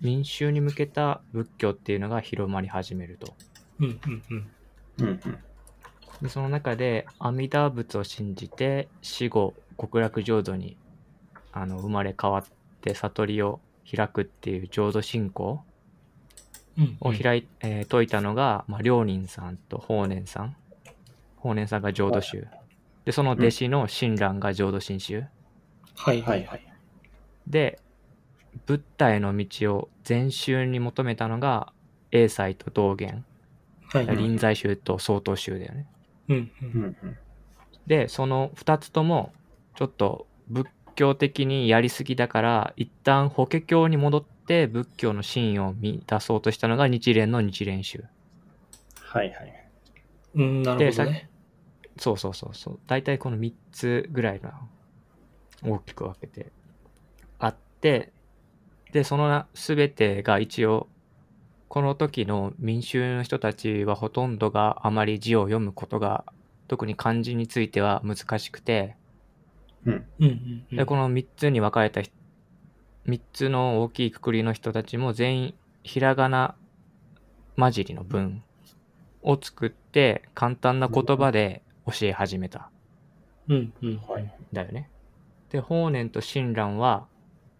[0.00, 3.34] 民衆に向けた仏教っていうのが広まり始めると。
[3.80, 4.50] うんうんうん。
[4.98, 5.38] うんうん。
[6.22, 10.76] でその中で阿弥陀仏を信じて死後極楽浄土に
[11.56, 12.44] あの生まれ変わっ
[12.82, 15.62] て悟りを開くっていう浄土信仰
[16.78, 20.56] うんを開い、えー説いたのが、まあ、良人さんと法然さん。
[21.36, 22.46] 法然さんが浄土宗。
[23.06, 25.24] でその弟子の親鸞が浄土真宗。
[25.94, 26.66] はいはいはい。
[27.46, 27.78] で
[28.66, 31.72] ブッダへの道を全宗に求めたのが
[32.12, 33.24] 英才と道元。
[33.88, 34.04] はい。
[34.04, 35.86] うん臨済宗と曹洞宗だよね。
[36.28, 36.96] うんうん。
[37.02, 37.16] うん。
[37.86, 39.32] で、その2つとも、
[39.74, 48.04] ちょっと仏教的にやりすぎだから、一旦法華経に戻っって仏教の真意を見出そうとしたのが日蓮の日蓮宗。
[49.02, 49.68] はいはい。
[50.36, 51.28] うん、なるほどね。
[51.98, 52.78] そうそうそうそう。
[52.86, 54.54] 大体この3つぐらいが
[55.64, 56.52] 大きく分けて
[57.40, 58.12] あって、
[58.92, 60.86] で、その全てが一応、
[61.68, 66.24] この時の民衆の人たちはほとんどがあまり字を読むことが、
[66.68, 68.96] 特に漢字については難しくて。
[70.76, 72.12] で、この3つに分かれた人、
[73.04, 76.56] 3つの大きいくくりの人たちも全員ひらがな
[77.56, 78.42] 混じりの文
[79.22, 82.70] を作って簡単な言葉で教え始めた。
[83.48, 83.96] うんうん。
[83.98, 84.34] はい。
[84.52, 84.90] だよね。
[85.50, 87.06] で、法然と親鸞は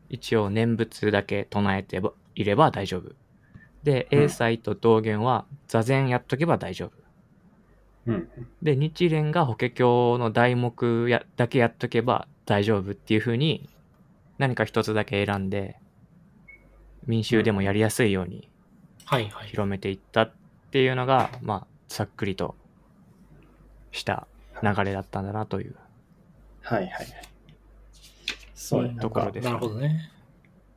[0.09, 3.13] 一応念仏だけ唱えてばいれば大丈夫。
[3.83, 7.06] で、うん英才と道元は座禅やっとけば大丈夫。
[8.07, 8.29] うん。
[8.63, 13.69] で、日蓮が法華経の題目やだけやっとけば大丈夫っていう風に
[14.39, 15.77] 何か一つだけ選んで
[17.07, 18.49] 民衆でもやりやすいように
[19.05, 19.49] はいはい。
[19.49, 20.33] 広めていったっ
[20.73, 22.57] ていうのが、まあ、ざっくりと
[23.93, 24.27] した
[24.63, 25.77] 流れだったんだなという。
[26.63, 27.07] はいはいはい。
[28.55, 28.89] そうね。
[28.95, 30.11] んなんかところ、ですなるほどね。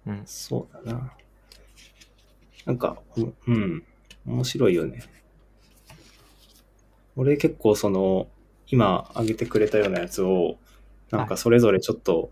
[0.06, 0.22] うん。
[0.26, 1.12] そうだな。
[2.66, 3.84] なんか、ううん。
[4.28, 5.02] 面白いよね。
[7.20, 8.30] 俺結構その、
[8.68, 10.58] 今挙げてくれたようなやつを、
[11.12, 12.32] なんかそれぞれちょっと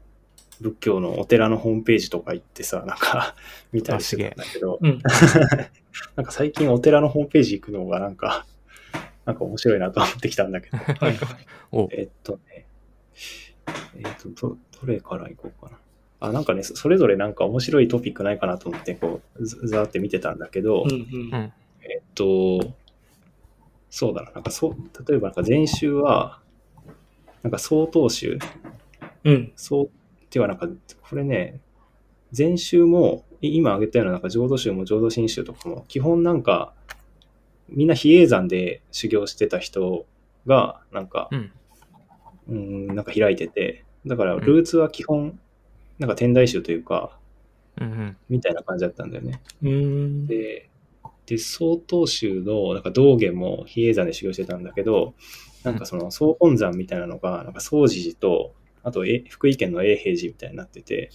[0.62, 3.36] 仏教のお寺のホームページとか行ってさ、なんか
[3.74, 5.02] 見たりしてたんだけど、うん。
[6.16, 8.46] なんか最近お寺のホームページ行くのがなんか、
[9.26, 10.78] なんか面白いなと思ってきたんだけど、
[11.92, 12.66] えっとね、
[13.98, 15.80] えっと、ど、どれから行こうかな。
[16.22, 21.34] あ、なんかね、そそれぞれなんか面白いトピックないかなと思って、こう、ずざーって見てたんだけど、うんうん。
[21.34, 21.54] うん
[21.90, 22.74] えっと、
[23.90, 24.76] そうだな、なんかそう、
[25.10, 26.42] 例えばなんか前週は、
[27.44, 28.40] なんか曹洞宗、
[29.24, 29.52] うん。
[29.56, 29.90] そう、
[30.30, 30.68] てはなんか、
[31.10, 31.60] これね、
[32.38, 36.74] 前週も、い今挙げたようななんか浄土宗も浄土真宗とかも、基本なんか、
[37.70, 40.06] みんな比叡山で修行してた人
[40.46, 41.52] が、なんか、うん。
[42.50, 45.38] うん、なんか開いてて、だからルーツは基本、
[46.00, 47.18] なんか天台宗というか、
[47.80, 48.18] うんうん。
[48.30, 49.42] みたいな感じだったんだよね。
[49.62, 50.28] うーん。
[50.28, 50.70] で、
[51.28, 55.14] で、曹洞宗の、なんか道元も比叡山で修行してたんだけど、
[55.64, 61.12] なんかその総本山みたいなのが、なんか総持寺と、あとえ福井県の永平寺みたいになってて、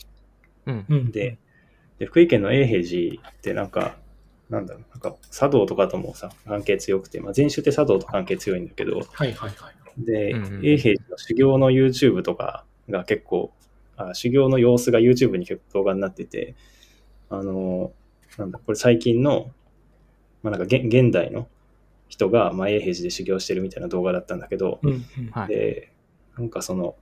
[0.66, 0.86] うん。
[0.88, 1.10] うん。
[1.10, 1.38] で、
[1.98, 3.96] で福井県の永平寺ってなんか、
[4.50, 10.04] なんだろう、なんか茶道とかともさ、関係強くて、まあ、禅宗って茶道と関係強いんだけど、はいはいはい。
[10.04, 13.50] で、うんうん永平寺の修行の YouTube とかが結構、
[13.96, 16.54] あ修行の様子が YouTube に結構動画になってて、
[17.30, 17.92] あの、
[18.36, 19.50] なんだ、これ最近の、
[20.42, 21.48] まあなんか現現代の
[22.08, 25.30] 人が、まあ、永平寺で修行してるみたいな動画だったんだけど、うんうん。
[25.30, 25.48] はい。
[25.48, 25.92] で、
[26.36, 26.94] なんかその、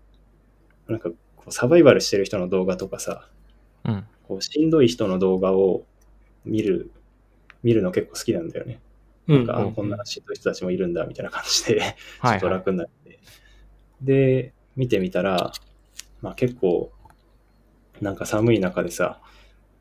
[0.87, 3.29] なんかこうサバイバルしてる人の動画とかさ、
[3.85, 4.05] うん。
[4.29, 5.85] こうしんどい人の動画を
[6.45, 6.93] 見る、
[7.63, 8.81] 見るの結構好きなんだよね。
[9.27, 9.37] うん。
[9.39, 12.51] なんか、あうんこんなしんどい人たちもいるんだみたいな感じで、ちょっとはいはい。
[12.51, 13.19] 楽になって。
[14.03, 15.53] で、見てみたら、
[16.23, 16.93] まあ結構、
[18.01, 19.21] なんか寒い中でさ、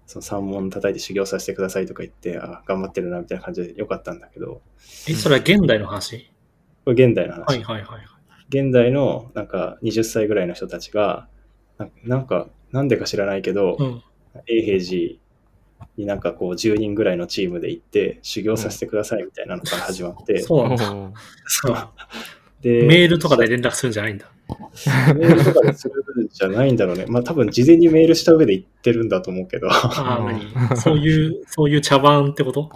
[0.09, 4.59] その三門叩いて修行させてくださいとか言って、あ頑張ってるなみたいな感じでよかったんだけど、
[5.07, 6.31] え、それは現代の話？
[6.83, 7.45] これ現代の話。
[7.45, 8.01] はいはいはい。
[8.49, 11.27] 現代のなんか20歳ぐらいの人たちが、
[11.77, 14.03] ななんか、なんでか知らないけど、うん。
[14.47, 15.19] 永平寺
[15.95, 21.19] になんかこう10人ぐらいのチームで行って修行させてくださいみたいなのから始まって、そうなんだ。
[21.45, 21.89] そ う
[22.61, 24.25] でメールとかで連絡するんじゃないんだ。
[25.15, 27.05] メールとかでするんじゃないんだろうね。
[27.07, 29.69] まあ多分事前にメールした上で言ってるんだと思うけど。
[29.71, 30.29] あ
[30.71, 32.69] あ、そういう、そういう茶番ってこと？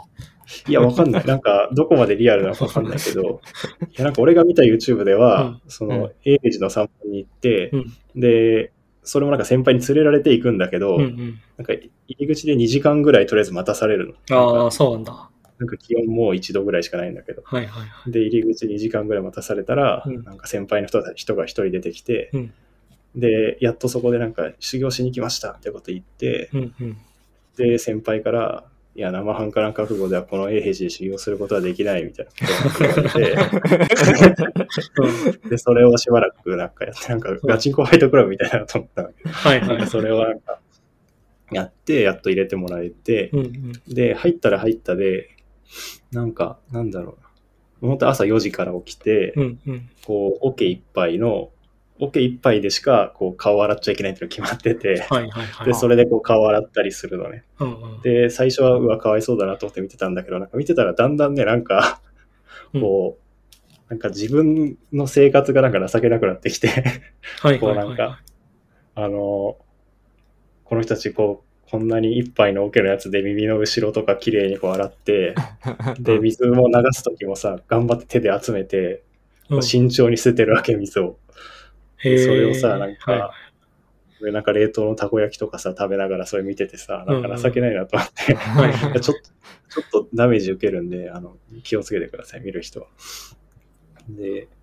[0.68, 1.26] いや、わかんない。
[1.26, 3.42] なんか、どこまでリアルなのかわかんないけど、
[3.90, 8.72] いや、なんか俺が見た YouTube では、うんその、エイジの散歩に行って、うんで、
[9.04, 11.40] それもなんか先輩に連れられていくんだけど、うんうん。
[11.58, 14.64] なんか入り口で2時間ぐらいとりあえず待たされるの。
[14.64, 15.30] ああ、そうなんだ。
[15.60, 17.42] なんか気温もう1度ぐらいしかないんだけど。
[17.46, 18.12] はいはいはい。
[18.12, 22.54] で、入り口2時間ぐらい待たされたら、うんなんか先輩の人た人が一人出てきて、うん
[23.16, 26.98] で、やっとそこでなんか修行しに来ましたってこと言って、うんうん。
[27.58, 39.88] で、先輩から、いや、生半可な覚悟ではこの永平寺で修行することはできないみたいなことを言われて、で、それをしばらくなんかやって、なんかガチンコファイトクラブみたいなのと思ったんだけど、はいはい。
[39.88, 40.60] それをなんか、
[41.52, 43.94] やって、やっと入れてもらえて、うんうん。
[43.94, 45.30] で、入ったら入ったで、
[46.12, 47.90] なんか、なんだろうな。
[47.90, 49.90] 本当朝4時から起きて、うんうん。
[50.06, 51.50] こう、桶一杯の、
[52.00, 55.68] 桶一杯でしか、こう、顔洗っちゃいけないっていうのが決まってて、はいはいはい。
[55.68, 57.44] で、それでこう、顔洗ったりするのね。
[57.60, 58.02] うんうん。
[58.02, 62.02] で、最初は、うわ、かわいそうだなと思って見てたんだけど、なんか見てたらだんだんね、なんか、
[62.80, 63.24] こう、
[63.90, 66.70] なんか自分の生活がなんか情けなくなってきて、
[67.42, 67.72] はいこ。
[67.72, 68.22] うなんか、
[68.96, 69.58] あの、
[70.64, 75.34] この人たちこう、こんなに一杯のオケのやつで耳の後ろとか綺麗にこう洗って、
[76.00, 79.02] で、水も流すときもさ、頑張って手で集めて、
[79.50, 79.64] うん。
[79.64, 81.18] 慎重に捨ててるわけ、水を。
[81.98, 83.34] それをさ、なんか、は
[84.22, 84.26] い。
[84.26, 88.10] でなんか冷凍のたこ焼きとかさ、食べながらそれ見ててさ、なんか情けないなと思っ
[88.94, 92.88] て、ちょっと、ちょっとダメージ受けるんで、あの、気をつけてください、見る人は。
[94.10, 94.48] で、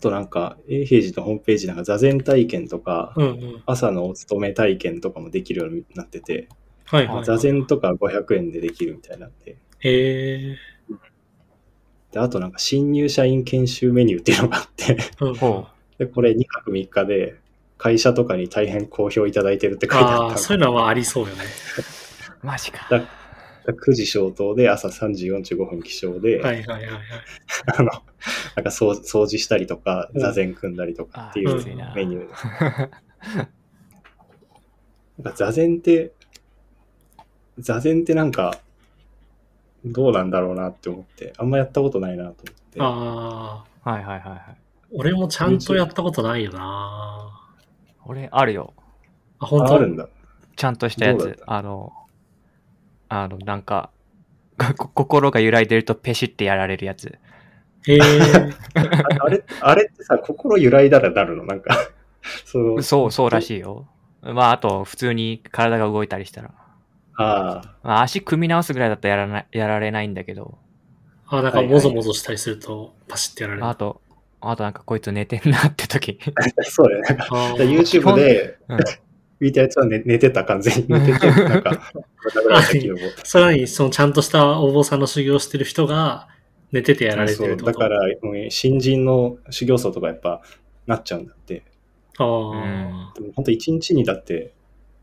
[0.00, 3.62] となんか、永平寺のホームページなんか座禅体験とか、うんうん。
[3.66, 6.48] 朝のお勤め体験とかもできるようになってて、
[6.86, 7.24] はいはいはい。
[7.24, 10.56] 座禅とか500円でできるみたいになって、へえ。
[12.12, 15.34] で、あとなんか新入社員研修メニューっていうのがあって、うん。
[15.34, 15.66] ほ
[15.98, 17.40] で、これ2泊3日で、
[17.78, 21.44] 会社とかに大変好評いただいてるって書いてあああ、ったそういうのはありそうよね。
[22.42, 22.42] う。
[22.46, 22.88] マジか。
[23.72, 27.02] だ9時消灯で朝3時45分起床で、はいはいはいはい。
[27.78, 31.54] あの、なんか掃掃除したりとか、うん座禅組んだりとかっていう
[31.94, 32.28] メニューで。
[35.22, 36.12] なんか座禅って、
[37.58, 38.58] 座禅ってなんか、
[39.84, 42.34] どうなんだろうなって思って、あんまやったことないなと思っ
[42.70, 42.80] て。
[42.80, 44.56] ああ、はいはいはいはい。
[44.92, 47.50] 俺もちゃんとやったことないよな。
[48.06, 48.74] 俺、あるよ。
[49.38, 49.74] あ、本当？
[49.74, 50.08] ああるんだ。
[50.56, 51.92] ちゃんとしたやつあの、
[53.10, 53.90] あの、なんか、
[54.78, 57.18] こ心が揺らいでるとペシってやられるやつ。
[57.88, 58.00] へえ。
[59.18, 61.44] ああれ、あれってさ、心揺らいだらなるの？
[61.44, 61.90] なんか、
[62.46, 63.88] その、そう、そうらしいよ。
[64.22, 66.50] まあ、あと、普通に体が動いたりしたら。
[67.16, 70.56] ああ、まあ、足組み直すぐらいだったらやらないやられないんだけど、
[71.26, 73.66] あ、なんかもぞもぞしたりするとパシッてやられる。
[73.66, 74.00] あと、
[74.40, 76.18] あとなんかこいつ寝てんなって時。
[76.62, 77.16] そうだよね。
[77.76, 78.78] YouTube でうん
[79.40, 81.92] 見たやつは寝寝てた、完全に寝てて、 なんか、
[83.24, 86.28] さらに、そのちゃんとしたお坊さんの修行してる人が
[86.72, 87.64] 寝ててやられてると？
[87.64, 90.42] だから、もう新人の修行僧とかやっぱ
[90.86, 91.62] なっちゃうんだって。
[92.18, 94.52] あうんあ、でも本当一日にだって、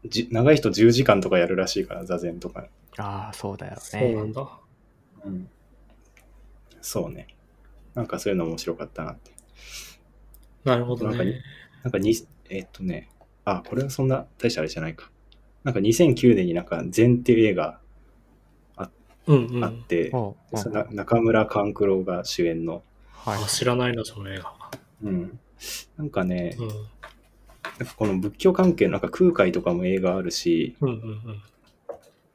[0.05, 2.67] じ長い人10時間とかやるらしいから、座禅とか。
[2.97, 4.29] ああ、そうだよそうなね。
[4.29, 4.47] んだ。
[5.25, 5.49] うん。
[6.81, 7.27] そうね。
[7.95, 9.31] なんかそういうの面白かったなって。
[10.63, 11.23] なるほどなんか。
[11.83, 12.13] なんかに、
[12.49, 13.09] えっとね、
[13.49, 15.09] あ、これはそんな大したあれじゃないか。
[15.63, 17.79] なんか2009年になんか禅っていう映画
[19.27, 19.63] うんうん。
[19.63, 20.11] あって、
[20.91, 22.83] 中村勘九郎が主演の。
[23.11, 24.53] はいあ知らないな、その映画。
[25.03, 25.39] うん。
[25.97, 26.67] なんかね、うん。
[26.67, 26.77] なん
[27.87, 31.21] かこの仏教関係のなんか空海とかも映画あるし、うんうんうん。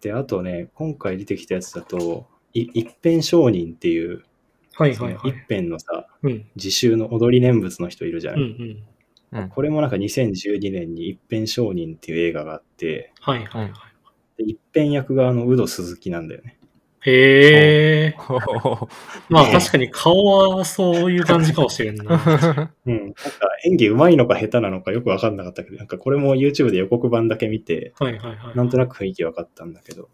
[0.03, 4.25] で、あとね、今回出てきたやつだと、い一辺上人っていう、
[4.75, 5.33] はいはいはい。
[5.33, 6.47] 辺のさ、うん。
[6.57, 8.83] 自習の踊り念仏の人いるじゃない、うんうん。
[9.33, 13.73] うんこれもなんか2012年に一辺上人っていう映画があって、はいはいはい。
[14.37, 16.59] で一辺役があの、ウド鈴木なんだよね。
[17.05, 18.17] へえ。
[19.29, 20.15] まあ確かに顔
[20.57, 22.05] はそういう感じかもしれんな。
[22.05, 22.99] う うん。
[22.99, 23.21] なんか
[23.65, 28.57] 演技上手いのか下手なのかよくわかんなかったけど、なんかこれも YouTube で予告版だけ見て、はいはいはい。
[28.57, 30.09] なんとなく雰囲気分かったんだけど。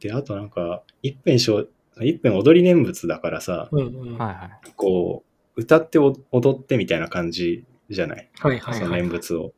[0.00, 1.68] で、あとなんか、一辺上、
[2.00, 4.18] 一辺踊り念仏だからさ、うんうん。
[4.18, 4.72] ははいはい。
[4.74, 5.24] こ
[5.56, 7.64] う、歌ってお踊ってみたいな感じ
[7.94, 8.74] じゃないいはいはい。
[8.74, 9.52] その念仏を。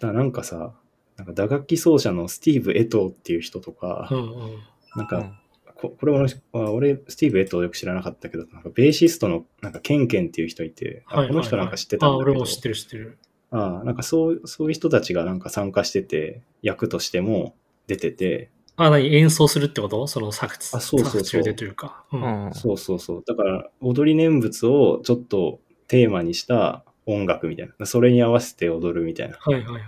[0.00, 0.74] だからなんかさ、
[1.16, 4.58] なんか打楽器奏者のスティーブ・エトーっていう人とか、うんうん。
[4.96, 5.32] なんか、うん
[5.80, 13.16] ここれも、あ俺、スティーブ・エトーよく知らなかったけど、なんかベーシストの、なんかケンケンっていう人いて、あはいはいはいこの人なんか知ってたんあ、だけど、俺も知ってる知ってる。
[13.52, 17.54] ああなんかそうそういう人たちがなんか参加してて、役としても
[17.86, 20.08] 出てて、あ、何演奏するってこと？
[20.08, 22.04] その作あそうそうそう作中でというか。
[22.12, 22.16] う。
[22.16, 22.54] うんん。
[22.54, 23.24] そうそうそう。
[23.24, 29.36] だから、踊り念仏をちょっとテーマにした音楽みたいな、それに合わせて踊るみたいな。
[29.40, 29.82] はいはいはい。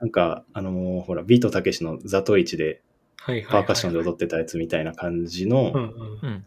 [0.00, 2.82] なんか、あのーほら、ビートたけしのザトイチで
[3.16, 3.52] はいはいはい。
[3.52, 6.18] パーカッションで踊ってたやつみたいな感じのうんうん。
[6.22, 6.46] うん。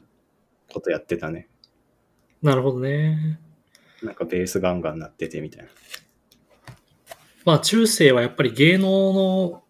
[0.72, 1.48] ことやってたね。
[2.42, 3.40] なるほどね。
[4.04, 5.70] なんかベースガンガン鳴っててみたいな。
[7.46, 9.64] まあ中世はやっぱり芸能の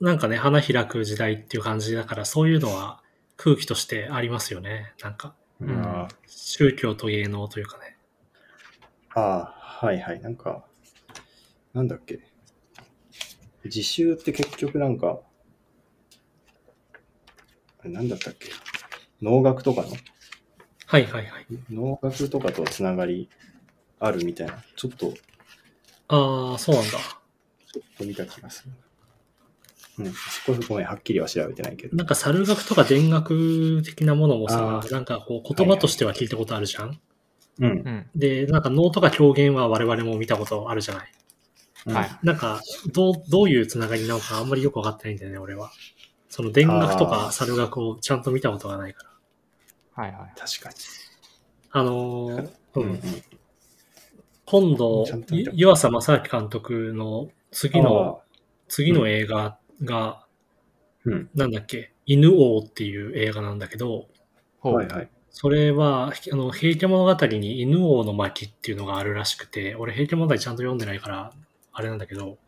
[0.00, 3.02] なんかね、花開く時代っていう感じだから、そういうのは
[3.36, 4.94] 空気としてありますよね。
[5.02, 7.98] なんか、んあー宗教と芸能というかね。
[9.14, 10.20] あー、はいはい。
[10.20, 10.64] なんか、
[11.72, 12.18] なんだっけ？
[13.64, 15.20] 自習って結局なんか、
[17.80, 18.48] あれなんだったっけ？
[19.22, 19.90] 能楽とかの？
[20.86, 21.46] はいはいはい。
[21.70, 23.28] 能楽とかとつながり
[24.00, 24.64] あるみたいな。
[24.74, 25.20] ちょっと、ち
[26.08, 26.98] ああ、そうなんだ。
[27.76, 28.72] ょっと見た気がする。
[30.00, 31.96] うん、そこごめん、はっきりは調べてないけど。
[31.96, 37.00] なんか猿楽とか弦楽的なものもさあ、ーなんかこう言葉としては聞いたことあるじゃん、
[37.60, 37.72] うんう。
[37.72, 38.10] ん。
[38.14, 41.12] で、なんか能とか狂言は我々も見たことあるじゃない
[41.86, 42.10] うんはい。
[42.22, 42.60] なんか、
[42.92, 45.70] どう、どういうつながりなのかあんまりよくわかってないんだよね、俺は。
[46.28, 49.04] その弦楽とあかー猿楽をちゃんと見たことがないか
[49.96, 50.02] ら。
[50.02, 50.32] はいはい。
[50.38, 50.74] 確かに。
[51.70, 53.00] あのーううんん、
[54.46, 55.04] 今度
[55.52, 58.22] 湯浅正明監督の次の、
[58.68, 60.26] 次の映画、が、
[61.04, 61.30] うん。
[61.34, 64.06] なんだっけ、犬王っていう映画なんだけど。
[64.62, 65.10] はいはい。
[65.40, 71.32] それは、あの、平家物語に犬王の巻っていうのがあるらしくて、俺平家物語ちゃんと読んでないから、
[71.72, 72.38] あれなんだけど、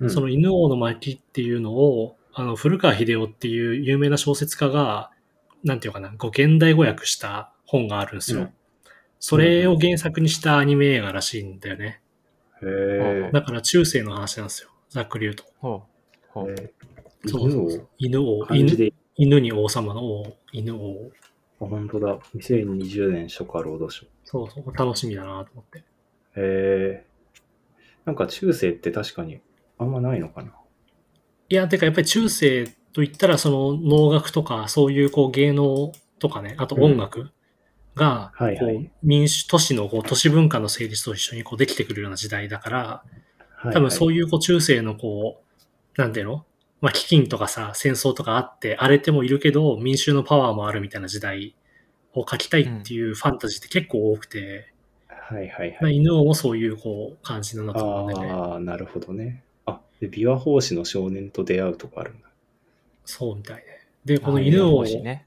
[0.00, 5.10] うんその犬王の巻っていうのを、あの、古川秀夫っていう有名な小説家が、
[5.64, 8.40] なんていうかな、こう現代語訳した本があるんですよ。
[8.40, 8.54] うん
[9.22, 12.00] それを原作にしたアニメ映画らしいんだよね。
[12.62, 13.30] へえ。
[13.34, 14.70] だから中世の話なんですよ。
[14.88, 15.84] ざっくり言うと。
[17.98, 21.10] 犬王、犬漢字で、犬に王様の王、犬王。
[21.60, 22.18] あ、本当だ。
[22.36, 24.08] 2020年初夏ロードショー。
[24.24, 25.78] そうそう、楽しみだなと思って。
[25.78, 25.84] へ
[26.36, 27.06] え。
[28.04, 29.40] なんか中世って確かに
[29.78, 30.52] あんまないのかな？
[31.48, 37.30] いや、てかやっぱり中世といったら、その能楽とか、そういうこう芸能とかね、あと音楽
[37.94, 43.04] が、はい民主都市のこう都市文化の成立と一緒にこうできてくるような時代だから、
[43.56, 45.42] はい、多分そういいうこう中世のこ
[45.96, 46.46] う、なんていうの？
[46.80, 51.54] まあ、飢饉とかさ、戦争とかあって荒れてもいるけど、民衆のパワーもあるみたいな時代
[52.14, 54.72] を書きたいっていうファンタジーって結構多くて、
[55.08, 55.96] はいはいまあはい。
[55.96, 58.30] 犬王もそういうこう感じなんだと思うんだよね。
[58.30, 59.44] ああ、なるほどね。
[59.66, 62.28] あ、で、琵琶法師の少年と出会うとかあるんだ。
[63.04, 63.64] そうみたい
[64.04, 64.16] で。
[64.16, 65.26] で、このあ犬王欲しいね。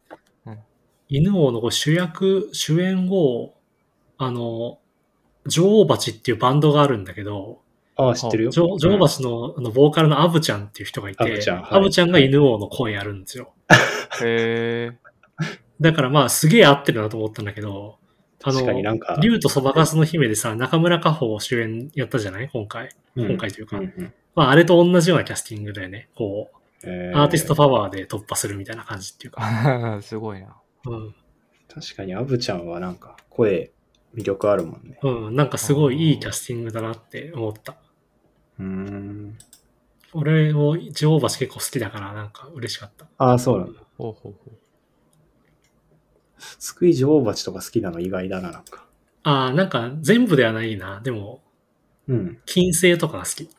[1.09, 3.53] 犬王のこう主役、主演を、
[4.17, 4.79] あの、
[5.45, 7.61] 女王蜂っていうバンドがあるんだけど、
[7.95, 8.51] ああ、知ってるよ。
[8.51, 13.53] 女女王蜂のあのボーカルのアブちゃんっていう人がいて、アブちゃんはいアブちゃんが犬王の声やるんですよ。
[14.21, 14.97] へえ。
[15.81, 17.97] だからまあすげえ合ってるなと思ったんだけど、
[18.43, 22.49] あの確かになんか、竜とそばかすの姫でさ、中村佳穂主演やったじゃない？
[22.51, 22.89] 今回。
[23.15, 23.77] うん今回というか。
[23.77, 26.09] うんうんまああれと同じようなキャスティングだよね。
[26.15, 29.99] こう、えアーティストパワーで突破するみたいな感じっていうか。
[30.01, 30.55] すごいな。
[30.87, 31.15] うん。
[31.71, 33.71] 確かにアブちゃんはなんか声
[34.15, 34.97] 魅力あるもんね。
[35.03, 35.35] うん。
[35.35, 37.75] なんかすごいいいキャスティングだなって思った。
[38.59, 39.37] うーん。
[40.13, 43.07] 俺も女王蜂結構好きだからなんか嬉しかった。
[43.17, 43.79] ああ、そうなんだ。
[43.97, 44.51] ほうほうほう。
[46.59, 48.85] 救い女王蜂とか好きなの意外だな、なんか。
[49.23, 51.01] ああ、なんか全部ではないな。
[51.01, 51.41] でも、
[52.07, 52.39] うん。
[52.45, 53.49] 金星とかが好き。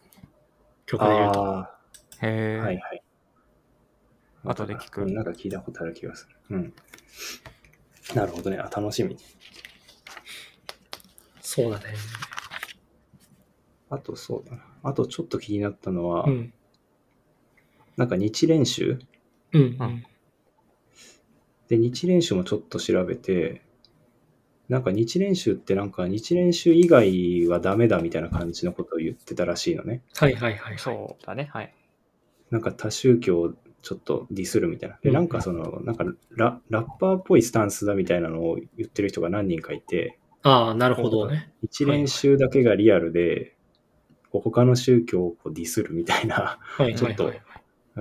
[0.87, 1.59] 曲で言うと。
[1.59, 1.79] あ
[2.23, 2.59] へあ、え。
[2.59, 3.03] はいはい。
[4.45, 6.57] 後で聞くうんなんか聞いたことある気がする。
[6.57, 6.75] うん。
[8.15, 8.59] なるほどね。
[8.59, 9.17] あ、楽しみ。
[11.41, 11.95] そうだね。
[13.89, 14.74] あとそうだな。
[14.85, 16.53] あとちょっと気になったのは、うん。
[17.97, 18.99] なんか日練習
[19.53, 19.63] うん。
[19.63, 20.05] うん
[21.69, 23.63] で、日練習もちょっと調べて、
[24.69, 30.03] なんか日練習ってなんか日練習以外はダメだみたいな感じのことを言ってたらしいのね。
[30.17, 30.79] はいはいはい、はい。
[30.79, 31.49] そうだね。
[31.53, 31.75] はい。
[32.51, 34.99] なんか多宗教をちょっとディスるみたいな。
[35.03, 41.53] で、うんなんかその、なんかララッパーっぽいスタンスだみたいなのを言ってる人が何人かいて、ああ、なるほどね。
[41.63, 43.54] 一練習だけがリアルで、
[44.35, 46.59] こう他の宗教をこうディスるみたいな、
[46.97, 47.41] ちょっとはい。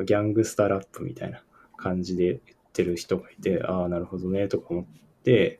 [0.03, 1.43] ギャングスタラップみたいな
[1.77, 2.39] 感じで言っ
[2.73, 4.85] てる人がいて、ああ、なるほどね、とか思っ
[5.23, 5.59] て。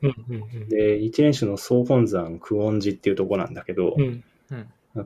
[0.68, 4.24] で、一練習の総本山久遠寺っていうとこなんだけど、うん。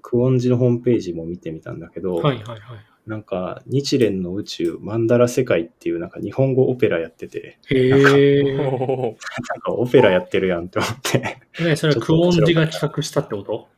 [0.00, 2.60] 久遠寺のホームページも見てみたんだけど、はいはいはい。
[3.06, 8.42] なんか日蓮の宇宙マンダラ世界っていうなんか日本語オペラやってて、へえ。
[8.56, 13.68] なんかオペラやってるやんって思って、ね、それはクオンジが企画したってこと？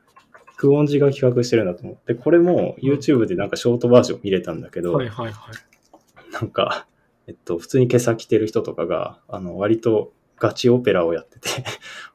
[0.61, 6.33] 久遠寺が企画してるんだと思って、これも YouTube でなんかショートバージョン見れたんだけど、はいはいはい。
[6.35, 6.87] なんか、
[7.27, 11.65] えっと、普通に今朝着てる人とかが、あの、割とガチオペラをやってて、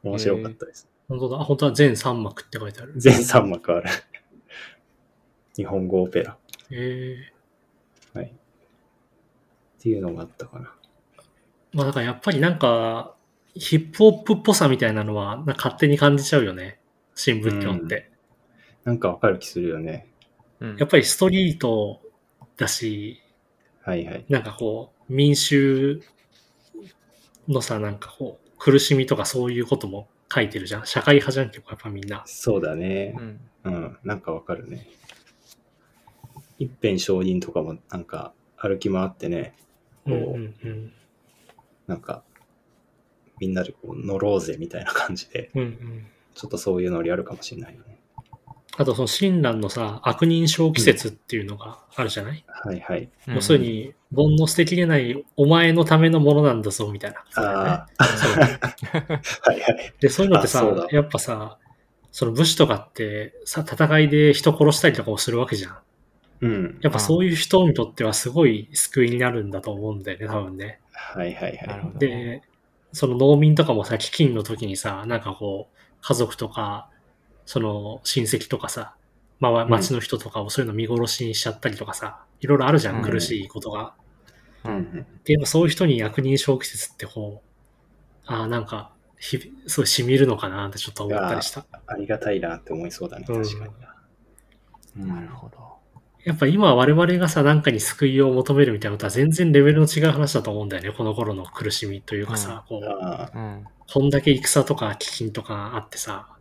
[0.03, 0.87] 面白かったです。
[1.09, 1.37] 本当だ。
[1.37, 2.93] あ本当は全3幕って書いてある。
[2.97, 3.89] 全3幕ある。
[5.55, 6.37] 日本語オペラ。
[6.69, 7.33] へえ。
[8.13, 8.27] はい。
[8.27, 8.31] っ
[9.81, 10.71] ていうのがあったかな。
[11.73, 13.15] まあだからやっぱりなんか、
[13.55, 16.79] ヒップホップっぽさみたいなのは勝手に感じちゃうよね。
[17.15, 18.14] 新仏教って。
[18.85, 20.07] なんかわかる気するよね。
[20.61, 22.01] うんやっぱりストリート
[22.55, 23.21] だし、
[23.83, 24.25] はいはい。
[24.29, 26.01] なんかこう、民衆
[27.47, 30.85] のさ、なんかこう、苦しみとかそういうことも書いてるじゃん。
[30.87, 32.23] 社会派じゃん、結構やっぱみんな。
[32.25, 33.21] そうだねう。
[33.21, 33.39] ん。
[33.65, 33.97] うん。
[34.03, 34.87] なんかわかるね。
[36.57, 39.55] 一辺上人とかもなんか歩き回ってね、
[40.05, 40.93] うんこううんうん。
[41.87, 42.23] なんか
[43.39, 46.07] みんなでこう乗ろうぜみたいな感じで、うんうん。
[46.33, 47.94] ちょっとそういうノリあるかもしれないよね。
[48.77, 53.09] あとその親鸞のさ、悪人小季節っていうのがあるじゃない、はいはい。
[53.27, 57.23] 要するに、煩悩捨てきれないお前のためのものなんだぞ、みたいな。
[57.35, 57.87] あそうあ、
[59.49, 59.93] はいはい。
[59.99, 61.57] で、そういうのってさやっぱさ、
[62.11, 65.77] その武士とかってさ、戦いで人殺したりとかもするわけじゃん。
[66.41, 66.79] うん。
[66.81, 70.79] やっぱそういう人にとってはすごい救いになるんだと思うんだよね、多分ね。
[70.91, 71.99] はいはいはい。
[71.99, 72.41] で、
[72.91, 76.89] その農民とかもさ、飢饉の時にさ、なんかこう、家族とか、
[77.45, 78.95] その親戚とかさ、
[79.39, 83.93] まあ、ん町の人とかをそういうの見殺しにしちゃったりとかさ、いろいろあるじゃん、うん苦しいことが。
[84.63, 85.05] うんうん。
[85.23, 91.65] で、そういう人に役人小季節ってこう、ああ、なんか、ひすごい染みるのかなってちょっと思ったりした。
[91.87, 93.95] ありがたいなって思いそうだね、うん確かにな。
[94.97, 95.75] うんなるほど。
[96.23, 100.91] やっぱ今我々がさ、なんかに救いを求めるみたいなことは全然レベルの違う話だと思うんだよね。
[100.91, 103.65] この頃の苦しみというかさ、こう、ああ、うん。
[103.87, 106.34] こんだけ戦とか飢饉とかあってさ、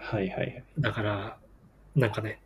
[0.00, 0.64] はいはいはい。
[0.78, 1.38] だから、
[1.94, 2.40] なんかね、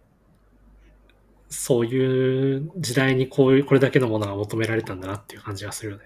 [1.48, 6.04] そういう時代にこういう、これだけのものが求められたんだなっていう感じがするよね。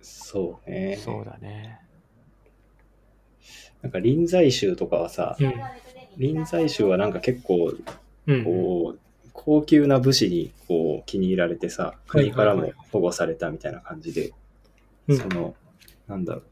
[0.00, 0.98] そうね。
[1.02, 1.80] そうだね。
[3.82, 5.54] なんか臨済宗とかはさ、うん。
[6.16, 7.74] 臨済宗はなんか結構、
[8.26, 8.44] うん。
[8.44, 9.00] こう、
[9.32, 14.32] 高級な武士にこう気に入られてさ、国からも保護されたみたいな感じで、
[15.08, 15.54] うんその、
[16.06, 16.42] なんだろ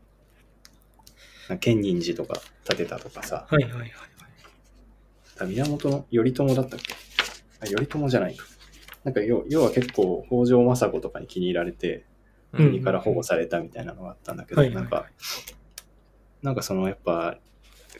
[1.50, 3.92] う、建仁寺とか建てたとかさ、はいはいはい。
[5.40, 6.94] あ源の頼朝だったっけ？
[7.60, 8.44] あ頼朝じゃないか。
[9.04, 12.04] なんか要要は結構北条政子とかに気に入られて、
[12.52, 12.66] うん。
[12.70, 14.76] 国から保護されたみたいなのがあったんだけど、はいはい。
[14.76, 15.06] なんか、
[16.42, 17.38] なんかそのやっぱ、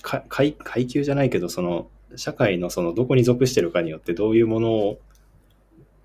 [0.03, 4.99] か階階級じゃないけど、その社会のそのどこに属してるかによってどういうものを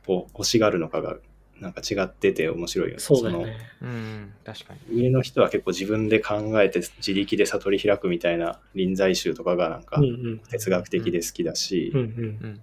[0.07, 1.17] 欲しがるのかが
[1.63, 2.99] なんか違ってて面白いよね。
[2.99, 3.57] そうだよね。
[3.81, 4.33] うん。
[4.45, 5.01] 確かに。
[5.01, 10.01] 上の人は結構自分で考えて自力で悟り開くみたいな臨済宗とかがなんか。
[10.49, 12.05] 哲学的で好きだし、うんうん。
[12.05, 12.07] う
[12.47, 12.61] ん。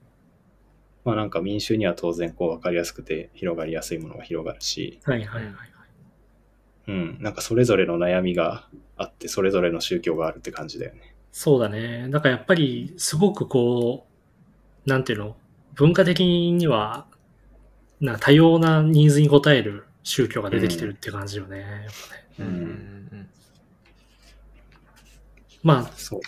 [1.04, 5.54] まあなんか民衆には当然こう分かりやすくて広がりやすいものが広がるし、はいはいはい。
[6.88, 11.14] うん、なんかそれぞれの悩みがあって、それぞれの宗教があるって感じだよね。
[11.32, 12.08] そうだね。
[12.10, 14.06] だからやっぱり、すごくこ
[14.84, 15.36] う、なんていうの、
[15.74, 17.06] 文化的には、
[18.00, 21.86] なんか多様なニーズに応える宗教が出てきてるって感じよね。
[22.38, 22.46] うん。
[22.46, 23.28] うん。
[25.62, 26.20] まあ、そう。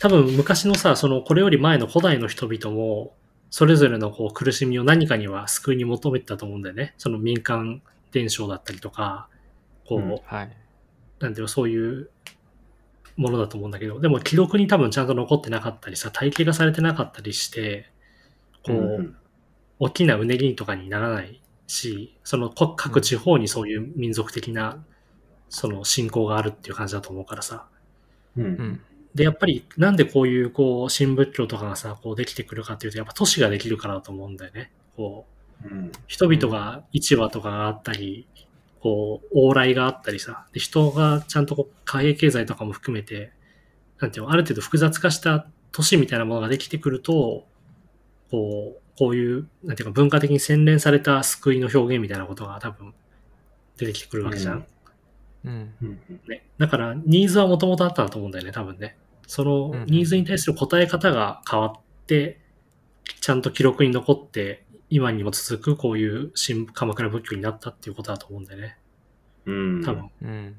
[0.00, 3.14] 多分昔のさ、その、これより前の古代の人々も、
[3.50, 6.94] それぞれのこう苦しみを何かには救いに求めてたと思うんだよね。
[6.98, 9.28] その民間伝承だったりとか、
[9.86, 10.56] こう、うんはい。
[11.20, 12.10] なんていうの、そういう
[13.16, 17.90] ものだと思うんだけど、でも記録に多分ちゃんと残ってなかったりさ、体系がされてなかったりして、
[18.64, 19.16] こう、うん
[19.78, 24.84] 大きなうねりとかにならないし、その各各地方にそういう民族的な、
[25.48, 27.66] その信仰があるっていう感じだと思うからさ。
[28.36, 28.44] うん。
[28.44, 28.80] うんうん。
[29.14, 34.70] で、やっぱりなんでこういうこう、新仏教とかがさ、こうできてくるかっていうと、やっぱ都市ができるからだと思うんだよね。
[34.96, 35.26] こ
[35.64, 35.92] う、うん。
[36.06, 38.26] 人々が市場とかがあったり、
[38.80, 43.32] こう、往来があったりさ、で人がちゃんとこう貨幣経済とかも含めて、
[43.98, 47.46] なんていうの、ある程度複雑化した都市みたいなものができてくると、
[48.30, 52.94] こう、こういう、なんていうか文化的に洗練された救いの表現みたいなことが多分
[53.76, 54.66] 出てきてくるわけじゃん。
[55.44, 55.74] うん。
[55.82, 56.00] うん。
[56.28, 56.44] ね。
[56.58, 58.96] だから、ニーズはもともとあったんだと思うんだよね、多分ね。
[59.26, 62.40] そのうんニーズに対する答え方が変わって、
[63.20, 68.78] ちゃんと記録に残って、今にも続くこういう新鎌倉仏教になったっていうことだと思うんだよね。
[69.46, 69.84] うん。
[69.84, 70.10] 多分。
[70.22, 70.56] うん。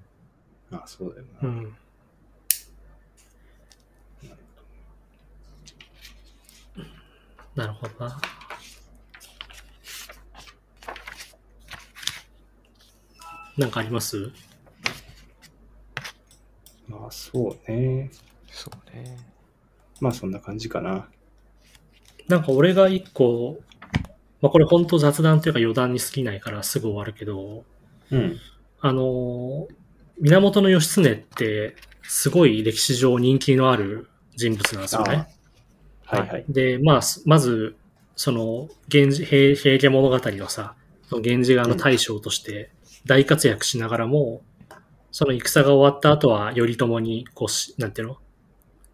[0.72, 1.50] あ、そうだよな。
[1.50, 1.76] うん。
[7.58, 8.22] なるほどな。
[13.58, 14.32] なんかあります？
[16.88, 18.12] まあそうね。
[18.52, 19.18] そうね。
[20.00, 21.10] まあそんな感じかな。
[22.28, 23.60] なんか俺が一個、
[24.42, 27.66] まあこれ本当雑談というか余談に過ぎないからすぐ終わるけど、
[28.12, 28.38] うん。
[28.80, 29.68] あの、
[30.22, 35.28] 源義経ってすごい歴史上人気のある人物なんですよね。
[36.08, 36.46] はいはい。
[36.48, 37.76] で、まあ、すまず、
[38.16, 40.76] その、源氏、平平家物語のさ、
[41.10, 42.72] その源氏側の大将として
[43.06, 44.42] 大活躍しながらも、
[45.12, 48.18] その戦が終わった後は頼朝に、こうし、なんていうの？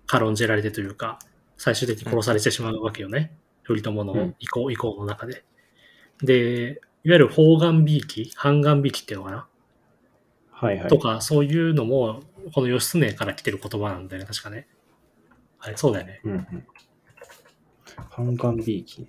[0.06, 1.19] 軽んじられてというか、
[1.57, 3.35] 最終的に殺されてしまうわけよね。
[3.65, 5.45] 頼朝のうん意向、意向の中で。
[6.22, 9.48] で、いわゆる方眼美意半眼美意っていうのかな、
[10.52, 10.88] はいはい。
[10.88, 12.22] とか、そういうのも、
[12.53, 14.68] この義経から来てる言葉なんだよね、確かね。
[15.60, 16.22] あれ、そうだよね。
[16.26, 16.68] うんうん。
[18.10, 19.07] 半眼ビーキ。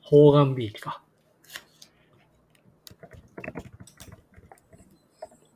[0.00, 1.02] 方眼美意か。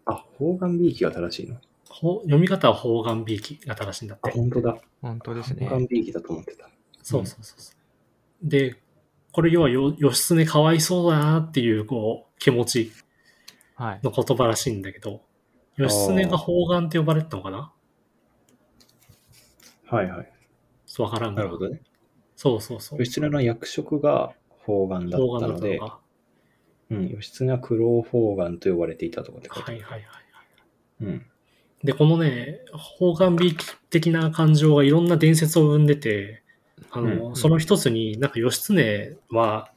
[0.05, 1.57] あ、方眼ビーキが正しいの？
[1.89, 4.35] ほ読み方は方眼美意が正しいんだっあ、て。
[4.35, 4.77] 本当だ。
[5.01, 5.77] 本当ですね方。
[5.77, 6.69] 眼ビーキだと思ってた。
[7.03, 7.73] そうそうそうそ
[8.44, 8.49] う。
[8.49, 8.77] で、
[9.32, 12.93] これ要はよ義経かわいそうだなっていう、こう、気持ち
[13.74, 14.01] はい。
[14.03, 15.23] の言葉らしいんだけど、
[15.77, 17.73] 義経が方眼って呼ばれてたのかな？
[19.86, 20.32] はいはい。
[20.85, 21.81] そうわからんがなるほどね。
[22.36, 22.98] そうそうそう。
[22.98, 25.80] 義経の役職が方眼だったので。
[26.90, 29.82] うん、義経は苦労方眼と呼ばれていたとかって書いてある。
[29.82, 31.04] はいはいはい。
[31.04, 31.26] うん。
[31.82, 33.56] で、このね、方眼美意
[33.90, 36.42] 的な感情がいろんな伝説を生んでて、
[36.90, 39.72] あの、うんその一つになんか義経は、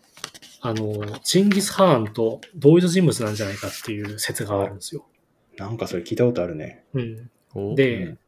[0.62, 5.06] あの、チンギス・ハーンと同一人物なんじゃないかっていう説があるんですよ。
[5.58, 6.84] なんかそれ聞いたことあるね。
[6.94, 7.30] うん。
[7.54, 8.20] おで、うん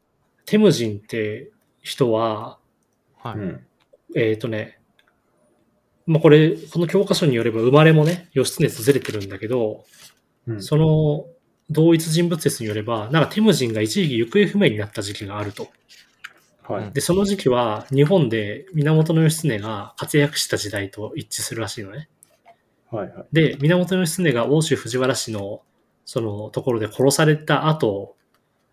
[0.46, 1.50] テムジンって
[1.82, 2.58] 人は、
[3.18, 3.34] はい。
[3.34, 3.66] うん。
[4.14, 4.78] えっ、とね、
[6.06, 9.84] まあ、これ、この教科書によれば生まれもね、義経とずれてるんだけど、
[10.46, 11.26] うんその
[11.70, 15.68] 同一人物説によれば、なんかテムジンが一時期行方不明になった時期があると。
[16.62, 16.92] はい。
[16.92, 22.08] で、その時期は日本で源義経が活躍した時代と一致するらしいのね。
[22.90, 23.26] はいはい。
[23.32, 25.60] で、源義経が欧州藤原氏の
[26.06, 28.16] そのところで殺された後、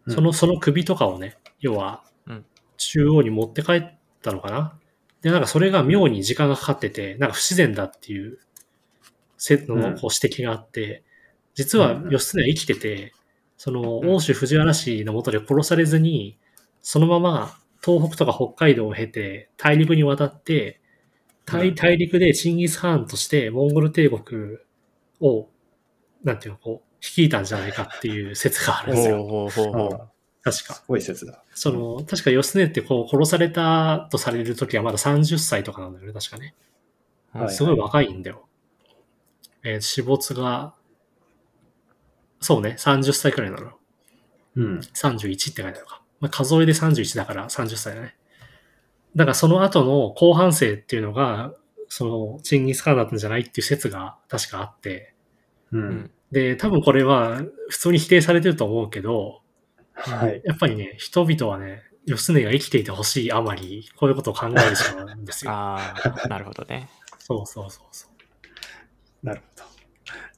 [0.07, 2.45] その、その首とかをね、要はうん、
[2.77, 4.79] 中央に持って帰ったのかな。
[5.25, 8.37] で、なんかそれが妙に時間がかかってて、なんか不自然だっていう、
[9.37, 9.81] せのうん。
[9.99, 11.03] こう指摘があって、
[11.55, 13.11] 実はうん義経は生きてて、
[13.57, 14.13] そのうん。
[14.13, 16.37] 欧州藤原氏の下で殺されずに、
[16.83, 20.79] そのまま東北とか北海道を経て大陸に渡って、
[21.45, 21.75] 大うん。
[21.75, 24.57] 大陸でチンギス・ハーンとしてモンゴル帝国
[25.21, 25.49] を、
[26.23, 30.11] なんていうの、こう、率いたんじゃないかっていう説があるんですよ。
[30.45, 30.83] 確かす。
[30.87, 31.43] ごい説だ。
[31.55, 36.53] その、確か義経ってこう殺されたとされる時はまだ30歳とかなんだよね、確かね。
[37.33, 38.47] はいすごい若いんだよ。
[39.63, 40.75] えー死没が、
[42.39, 43.71] そうね、30歳くらいなの。
[44.55, 44.79] うん。
[44.79, 46.03] 31って書いてあるのか。
[46.19, 48.15] まあ、数えで31だから30歳だね。
[49.15, 51.55] だからその後の後半生っていうのが、
[51.89, 55.15] その、チンギス・カーンだったんじゃないっていう説が確かあって、
[55.71, 56.11] ううんん。
[56.31, 59.41] で、多分これは普通に否定されてると思うけど、
[59.95, 60.41] はい。
[60.45, 65.51] やっぱりね、人々はね、義経が生きていてほしいあまり、こういうことを考えてしまうんですよ。
[65.51, 65.93] あ
[66.23, 66.89] あ、なるほどね。
[67.19, 68.07] そうそうそうそ
[69.23, 69.25] う。
[69.25, 69.69] なるほど。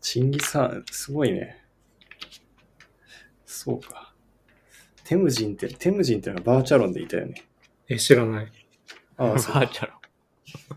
[0.01, 1.63] チンギス・ハーン、すごいね。
[3.45, 4.13] そうか。
[5.03, 7.43] テムジンって、テムジンってのはバーチャロンでいたよね。
[7.89, 8.51] え、知らない。
[9.17, 9.93] ああ、そうバーチャル。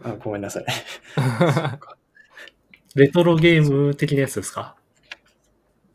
[0.04, 0.64] あごめんなさい。
[2.94, 4.76] レトロゲーム的なやつですか？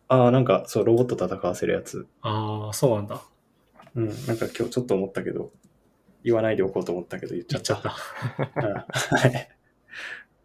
[0.08, 2.08] ああ、なんか、そう、ロボット戦わせるやつ。
[2.22, 3.22] ああ、そうなんだ。
[3.96, 4.08] うん。
[4.08, 5.52] なんか今日ちょっと思ったけど、
[6.24, 7.62] 言わないでおこうと思ったけど言っちゃっ。
[7.62, 7.90] 言っちゃ
[8.46, 8.86] った
[9.18, 9.50] はい。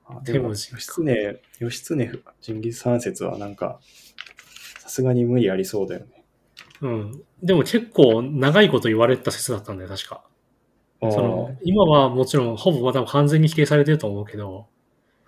[0.06, 3.80] あでも、義経、義経、ジンギス・ハーン説はなんか、
[4.80, 6.24] さすがに無理ありそうだよね。
[6.80, 7.22] うん。
[7.42, 10.24] でも結構長いこと言われてた説だったんだよ、確か。
[11.02, 14.68] あその、今はもちろんほぼまだ完全に否定されてると思うけど、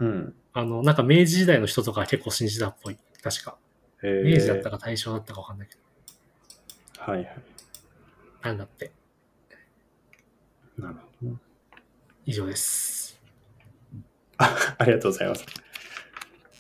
[0.01, 0.35] ーうん。
[0.53, 2.99] あの、なんか明治時代の人とかは結構信じたっぽい。
[3.23, 3.57] 確か。
[4.03, 7.13] えー明治だったか大正だったかわかんないけど。
[7.13, 7.37] はいはい。
[8.43, 8.93] なんだって。
[10.79, 11.37] なるほど。
[12.27, 13.21] 以上です。
[14.39, 15.45] あありがとうございます。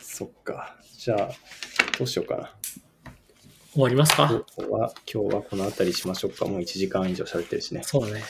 [0.00, 0.76] そっか。
[0.98, 1.30] じゃあ、
[1.98, 2.54] どうしようかな。
[3.72, 4.28] 終わりますか？
[4.56, 6.44] 今日は、今日はこの辺りしましょうか。
[6.44, 7.82] もう1時間以上喋ってるしね。
[7.84, 8.22] そうだね。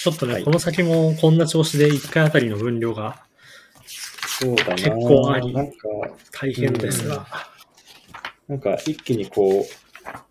[0.00, 3.24] ちょっとね、はいこの先もこんな調子で1回あたりの分量が
[3.86, 4.74] そうだな。
[4.74, 5.74] 結構ありなんか、
[6.32, 7.26] 大変ですが。
[8.48, 9.64] なんか一気にこう、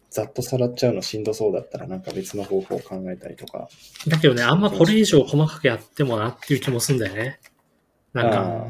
[0.09, 3.69] ざっとさらっちゃうのしんどそうだったら、なんか別の方法を考えたりとか。
[4.07, 7.39] だけどね、あんまこれ以上細かくやってもなっていう気もするんだよね。
[8.13, 8.67] なんか、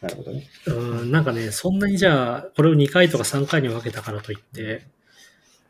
[0.00, 0.46] なるほどね。
[0.66, 4.86] うん、なんかね、そんなにじゃあ、これを2回とか3回に分けたからといって、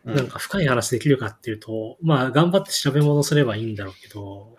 [0.04, 4.56] うんなんか深い話できるかっていうと、まあ、頑張って調べ物すればいいんだろうけど、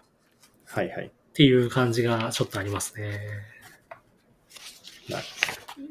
[0.66, 1.08] はいはい。
[1.08, 3.20] っていう感じがちょっとありますね。
[5.10, 5.24] なる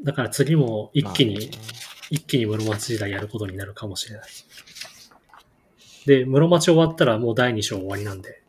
[0.04, 1.79] だから次も一気に、まあね
[2.10, 4.28] 一気に室町時代やることになるかもしれない。
[6.06, 8.42] で、室町終わったらもう第2章終わりなんで。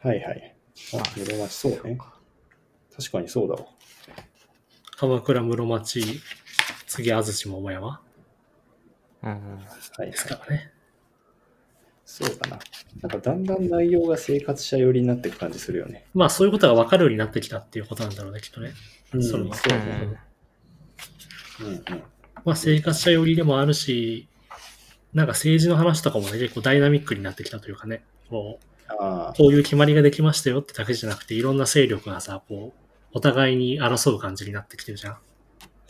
[0.00, 0.56] はいはい。
[0.94, 1.98] あまあ、室町そうね。
[2.96, 3.66] 確かにそうだわ。
[4.96, 6.20] 鎌倉室町、
[6.86, 8.00] 次安土桃山
[9.22, 9.56] うんうん。
[9.56, 9.64] はい
[9.98, 10.26] はいです。
[10.26, 10.72] からね。
[12.04, 12.58] そうだな。
[13.02, 16.06] なんかだんだん内容が生活者寄りになっていく感じするよね。
[16.14, 18.72] まあそういうことが分かるようになってきたっていうことなんだろうね、きっとね。
[19.12, 20.20] うんそのそううんね。
[21.60, 22.02] うんうん。
[22.48, 24.26] まあ生活者寄りでもあるし、
[25.12, 32.80] なんか政治の話とかもね、結構ダイナミックになってきたというかね、こう、こういう決まりができましたよってだけじゃなくて、いろんな勢力がさ、こう、
[33.12, 35.18] お互いに争う感じになってきてるじゃん。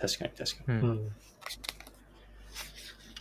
[0.01, 0.79] 確かに確かに。
[0.81, 0.83] う。
[0.83, 1.13] うんん。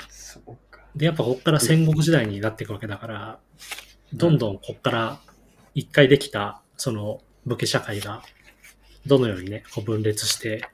[0.09, 0.81] そうか。
[0.95, 3.39] で、やっぱこっから戦国時代になっていくわけだから、
[4.13, 5.19] どんどんこっから
[5.75, 8.23] 一回できた、その武家社会が、
[9.05, 10.67] どのようにね、こう分裂して、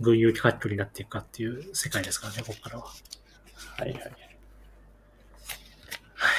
[0.00, 2.84] 軍友割拠になっていくかっていう世界ですからね、こっからは。
[2.84, 4.00] はいはい。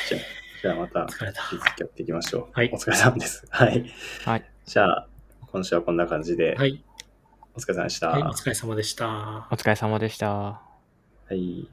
[0.09, 0.21] じゃあ、
[0.61, 1.41] じゃあまた疲れた。
[1.51, 2.47] 引き続きやっていきましょう。
[2.53, 3.45] はいお疲れ様です。
[3.49, 3.91] はい。
[4.25, 4.51] はい。
[4.65, 5.07] じゃあ、
[5.47, 6.83] 今週はこんな感じで、はい。
[7.55, 8.09] お疲れ様でした。
[8.09, 9.47] はい、おは疲れ様でした。
[9.51, 10.61] お疲れ様でした。
[11.31, 11.67] い